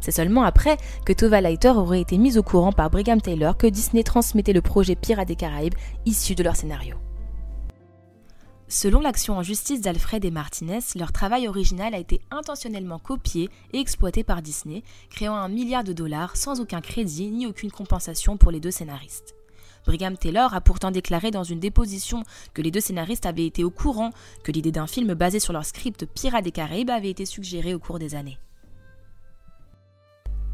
C'est 0.00 0.12
seulement 0.12 0.44
après 0.44 0.78
que 1.04 1.12
Tova 1.12 1.40
Leiter 1.40 1.70
aurait 1.70 2.00
été 2.00 2.16
mise 2.16 2.38
au 2.38 2.42
courant 2.42 2.72
par 2.72 2.90
Brigham 2.90 3.20
Taylor 3.20 3.56
que 3.56 3.66
Disney 3.66 4.02
transmettait 4.02 4.52
le 4.52 4.62
projet 4.62 4.94
Pirates 4.94 5.28
des 5.28 5.36
Caraïbes 5.36 5.74
issu 6.06 6.34
de 6.34 6.42
leur 6.42 6.56
scénario. 6.56 6.96
Selon 8.72 9.00
l'action 9.00 9.36
en 9.36 9.42
justice 9.42 9.80
d'Alfred 9.80 10.24
et 10.24 10.30
Martinez, 10.30 10.78
leur 10.94 11.10
travail 11.10 11.48
original 11.48 11.92
a 11.92 11.98
été 11.98 12.20
intentionnellement 12.30 13.00
copié 13.00 13.50
et 13.72 13.80
exploité 13.80 14.22
par 14.22 14.42
Disney, 14.42 14.84
créant 15.10 15.34
un 15.34 15.48
milliard 15.48 15.82
de 15.82 15.92
dollars 15.92 16.36
sans 16.36 16.60
aucun 16.60 16.80
crédit 16.80 17.32
ni 17.32 17.48
aucune 17.48 17.72
compensation 17.72 18.36
pour 18.36 18.52
les 18.52 18.60
deux 18.60 18.70
scénaristes. 18.70 19.34
Brigham 19.86 20.16
Taylor 20.16 20.54
a 20.54 20.60
pourtant 20.60 20.92
déclaré 20.92 21.32
dans 21.32 21.42
une 21.42 21.58
déposition 21.58 22.22
que 22.54 22.62
les 22.62 22.70
deux 22.70 22.80
scénaristes 22.80 23.26
avaient 23.26 23.46
été 23.46 23.64
au 23.64 23.70
courant 23.70 24.12
que 24.44 24.52
l'idée 24.52 24.70
d'un 24.70 24.86
film 24.86 25.14
basé 25.14 25.40
sur 25.40 25.52
leur 25.52 25.64
script 25.64 26.06
Pirates 26.06 26.44
des 26.44 26.52
Caraïbes 26.52 26.90
avait 26.90 27.10
été 27.10 27.26
suggérée 27.26 27.74
au 27.74 27.80
cours 27.80 27.98
des 27.98 28.14
années. 28.14 28.38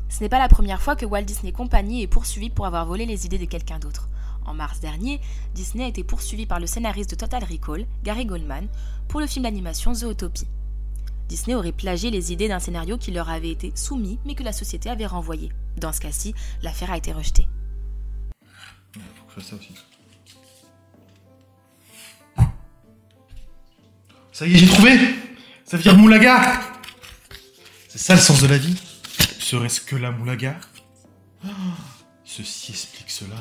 Ce 0.09 0.23
n'est 0.23 0.31
pas 0.31 0.39
la 0.39 0.49
première 0.49 0.81
fois 0.81 0.97
que 0.97 1.05
Walt 1.05 1.25
Disney 1.25 1.53
Company 1.53 2.01
est 2.01 2.07
poursuivi 2.07 2.49
pour 2.49 2.65
avoir 2.65 2.87
volé 2.87 3.05
les 3.05 3.27
idées 3.27 3.37
de 3.37 3.45
quelqu'un 3.45 3.79
d'autre. 3.79 4.09
En 4.47 4.55
mars 4.55 4.79
dernier, 4.81 5.21
Disney 5.55 5.85
a 5.85 5.89
été 5.89 6.05
poursuivi 6.05 6.47
par 6.47 6.61
le 6.61 6.67
scénariste 6.67 7.11
de 7.11 7.17
Total 7.17 7.43
Recall, 7.43 7.85
Gary 8.05 8.27
Goldman, 8.27 8.69
pour 9.09 9.21
le 9.21 9.27
film 9.27 9.43
d'animation 9.43 9.93
Zootopie. 9.93 10.47
Disney 11.29 11.57
aurait 11.57 11.73
plagié 11.73 12.11
les 12.11 12.33
idées 12.33 12.47
d'un 12.47 12.61
scénario 12.61 12.97
qui 12.97 13.11
leur 13.11 13.29
avait 13.29 13.51
été 13.51 13.73
soumis 13.75 14.21
mais 14.25 14.37
que 14.37 14.45
la 14.45 14.53
société 14.53 14.89
avait 14.89 15.07
renvoyé. 15.07 15.51
Dans 15.77 15.93
ce 15.93 16.01
cas-ci, 16.01 16.35
l'affaire 16.63 16.93
a 16.93 16.97
été 16.97 17.13
rejetée. 17.13 17.49
Ça 24.33 24.47
y 24.47 24.55
est, 24.55 24.59
j'ai 24.59 24.67
trouvé 24.69 24.99
Ça 25.65 25.79
dire 25.79 25.97
moulaga 25.97 26.61
C'est 27.89 27.99
ça 27.99 28.15
le 28.15 28.21
sens 28.21 28.41
de 28.43 28.47
la 28.47 28.59
vie 28.59 28.77
Serait-ce 29.41 29.81
que 29.81 29.97
la 29.97 30.11
moulaga? 30.11 30.59
Oh, 31.45 31.49
Ceci 32.25 32.73
explique 32.73 33.11
cela. 33.11 33.37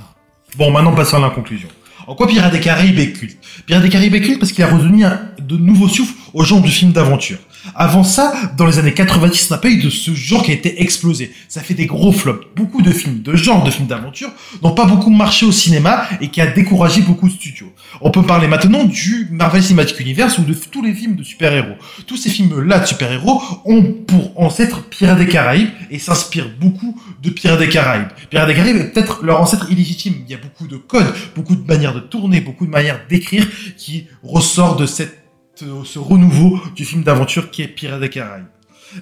Bon, 0.58 0.72
maintenant 0.72 0.94
passons 0.94 1.18
à 1.18 1.22
la 1.22 1.30
conclusion. 1.30 1.68
En 2.08 2.16
quoi 2.16 2.28
Pirates 2.28 2.52
des 2.52 2.60
Caraïbes 2.60 3.00
est 3.00 3.12
culte? 3.14 3.38
Des 3.68 3.90
Caraïbes 3.90 4.40
parce 4.40 4.52
qu'il 4.52 4.64
a 4.64 4.68
redonné 4.68 5.04
un- 5.04 5.20
de 5.48 5.58
nouveaux 5.58 5.88
souffles 5.88 6.14
au 6.34 6.44
genre 6.44 6.62
du 6.62 6.72
film 6.72 6.92
d'aventure. 6.92 7.38
Avant 7.74 8.04
ça, 8.04 8.34
dans 8.58 8.66
les 8.66 8.78
années 8.78 8.94
90, 8.94 9.48
on 9.50 9.54
n'a 9.56 9.60
pas 9.60 9.70
eu 9.70 9.82
de 9.82 9.90
ce 9.90 10.14
genre 10.14 10.44
qui 10.44 10.52
a 10.52 10.54
été 10.54 10.82
explosé. 10.82 11.32
Ça 11.48 11.62
fait 11.62 11.74
des 11.74 11.86
gros 11.86 12.12
flops. 12.12 12.46
Beaucoup 12.56 12.82
de 12.82 12.92
films 12.92 13.22
de 13.22 13.36
genre 13.36 13.64
de 13.64 13.72
films 13.72 13.88
d'aventure 13.88 14.30
n'ont 14.62 14.74
pas 14.74 14.86
beaucoup 14.86 15.10
marché 15.10 15.46
au 15.46 15.52
cinéma 15.52 16.06
et 16.22 16.28
qui 16.28 16.42
a 16.42 16.48
découragé 16.48 17.02
beaucoup 17.02 17.28
de 17.28 17.34
studios. 17.34 17.72
On 18.02 18.12
peut 18.12 18.22
parler 18.22 18.48
maintenant 18.48 18.84
du 18.84 19.28
Marvel 19.32 19.64
Cinematic 19.64 20.00
Universe 20.00 20.38
ou 20.38 20.44
de 20.44 20.54
tous 20.54 20.84
les 20.84 20.94
films 20.94 21.16
de 21.16 21.24
super-héros. 21.24 21.76
Tous 22.06 22.18
ces 22.18 22.30
films-là 22.30 22.80
de 22.80 22.86
super-héros 22.86 23.42
ont 23.66 23.84
pour 23.84 24.40
ancêtre 24.40 24.84
Pirates 24.90 25.18
des 25.18 25.28
Caraïbes 25.28 25.70
et 25.90 26.00
s'inspirent 26.00 26.52
beaucoup 26.60 27.00
de 27.24 27.30
Pirates 27.30 27.60
des 27.60 27.70
Caraïbes. 27.70 28.10
Pirates 28.30 28.48
des 28.48 28.56
Caraïbes 28.56 28.78
est 28.78 28.94
peut-être 28.94 29.24
leur 29.24 29.42
ancêtre 29.42 29.72
illégitime. 29.72 30.16
Il 30.28 30.32
y 30.32 30.36
a 30.36 30.40
beaucoup 30.40 30.68
de 30.68 30.78
codes, 30.78 31.14
beaucoup 31.36 31.56
de 31.56 31.66
manières 31.66 31.94
de 31.94 32.00
tourner, 32.00 32.42
beaucoup 32.42 32.66
de 32.66 32.72
manières 32.72 33.02
d'écrire 33.10 33.48
qui 33.78 34.08
ressortent 34.24 34.80
de 34.80 34.86
cette, 34.86 35.25
ce 35.56 36.00
renouveau 36.00 36.60
du 36.76 36.86
film 36.86 37.04
d'aventure 37.04 37.52
qui 37.52 37.62
est 37.62 37.68
Pirates 37.68 38.00
des 38.00 38.10
Caraïbes. 38.10 38.46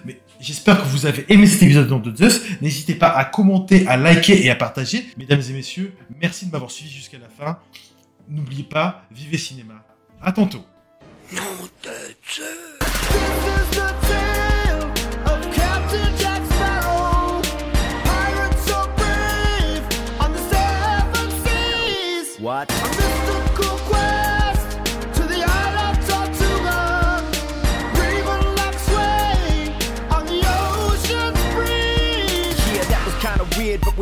Mais 0.06 0.20
j'espère 0.40 0.82
que 0.82 0.88
vous 0.88 1.06
avez 1.06 1.26
aimé 1.30 1.48
cet 1.48 1.64
épisode 1.64 1.88
de 2.02 2.16
Zeus. 2.16 2.42
N'hésitez 2.62 2.96
pas 2.96 3.10
à 3.10 3.26
commenter, 3.26 3.88
à 3.88 3.98
liker 3.98 4.46
et 4.46 4.50
à 4.50 4.56
partager. 4.56 5.06
Mesdames 5.18 5.42
et 5.50 5.54
messieurs, 5.54 5.94
merci 6.22 6.46
de 6.48 6.52
m'avoir 6.52 6.72
suivi 6.72 6.92
jusqu'à 6.92 7.18
la 7.18 7.30
fin. 7.30 7.60
N'oubliez 8.30 8.64
pas, 8.64 9.06
vivez 9.12 9.38
cinéma. 9.38 9.86
À 10.22 10.32
tantôt. 10.32 10.64
The 13.74 14.03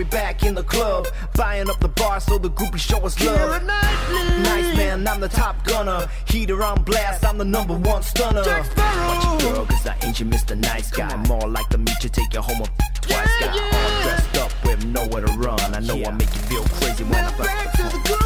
we're 0.01 0.09
back 0.09 0.43
in 0.43 0.55
the 0.55 0.63
club. 0.63 1.07
Buying 1.35 1.69
up 1.69 1.79
the 1.79 1.87
bar 1.87 2.19
so 2.19 2.37
the 2.37 2.49
groupies 2.49 2.79
show 2.79 2.99
us 3.05 3.23
love. 3.23 3.63
Nice 3.63 4.75
man, 4.75 5.07
I'm 5.07 5.19
the 5.19 5.29
top 5.29 5.63
gunner. 5.65 6.07
Heater 6.25 6.63
on 6.63 6.83
blast, 6.83 7.25
I'm 7.25 7.37
the 7.37 7.45
number 7.45 7.77
one 7.77 8.01
stunner. 8.01 8.43
Jack 8.43 8.65
Sparrow. 8.65 9.39
Girl, 9.39 9.65
cause 9.65 9.87
I 9.87 9.97
ain't 10.03 10.19
your 10.19 10.29
Mr. 10.29 10.57
Nice 10.57 10.89
Guy. 10.89 11.07
I'm 11.07 11.23
More 11.23 11.47
like 11.47 11.69
to 11.69 11.77
meet 11.77 12.03
you, 12.03 12.09
take 12.09 12.33
you 12.33 12.41
home 12.41 12.61
a 12.61 13.01
twice. 13.01 13.29
Got 13.39 13.59
all 13.59 14.03
dressed 14.03 14.37
up 14.37 14.51
with 14.65 14.85
nowhere 14.85 15.25
to 15.25 15.33
run. 15.33 15.59
I 15.75 15.79
know 15.79 16.03
I 16.03 16.11
make 16.11 16.33
you 16.33 16.41
feel 16.49 16.63
crazy 16.63 17.03
when 17.03 17.15
I 17.15 17.31
Went 17.37 18.20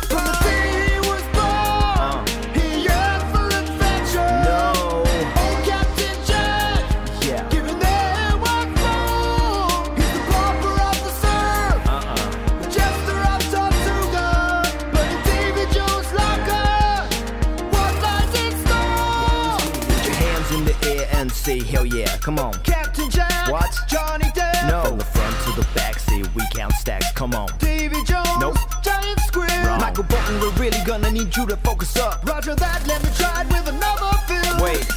Come 22.25 22.39
on. 22.39 22.53
Captain 22.63 23.07
Jack, 23.11 23.51
What? 23.51 23.69
Johnny 23.87 24.25
Depp, 24.31 24.67
No, 24.67 24.81
from 24.83 24.97
the 24.97 25.05
front 25.05 25.35
to 25.43 25.61
the 25.61 25.67
back, 25.75 25.99
say 25.99 26.23
we 26.33 26.41
count 26.55 26.73
stacks. 26.73 27.11
Come 27.11 27.35
on. 27.35 27.49
Davy 27.59 28.03
Jones, 28.03 28.27
Nope. 28.39 28.57
Giant 28.81 29.19
Squid. 29.27 29.51
Wrong. 29.63 29.79
Michael 29.79 30.05
Bolton, 30.05 30.39
we're 30.39 30.49
really 30.53 30.83
gonna 30.85 31.11
need 31.11 31.35
you 31.37 31.45
to 31.45 31.55
focus 31.57 31.95
up. 31.97 32.27
Roger 32.27 32.55
that, 32.55 32.87
let 32.87 33.03
me 33.03 33.11
try 33.15 33.41
it 33.41 33.47
with 33.49 33.67
another 33.67 34.17
film. 34.25 34.59
Wait. 34.59 34.94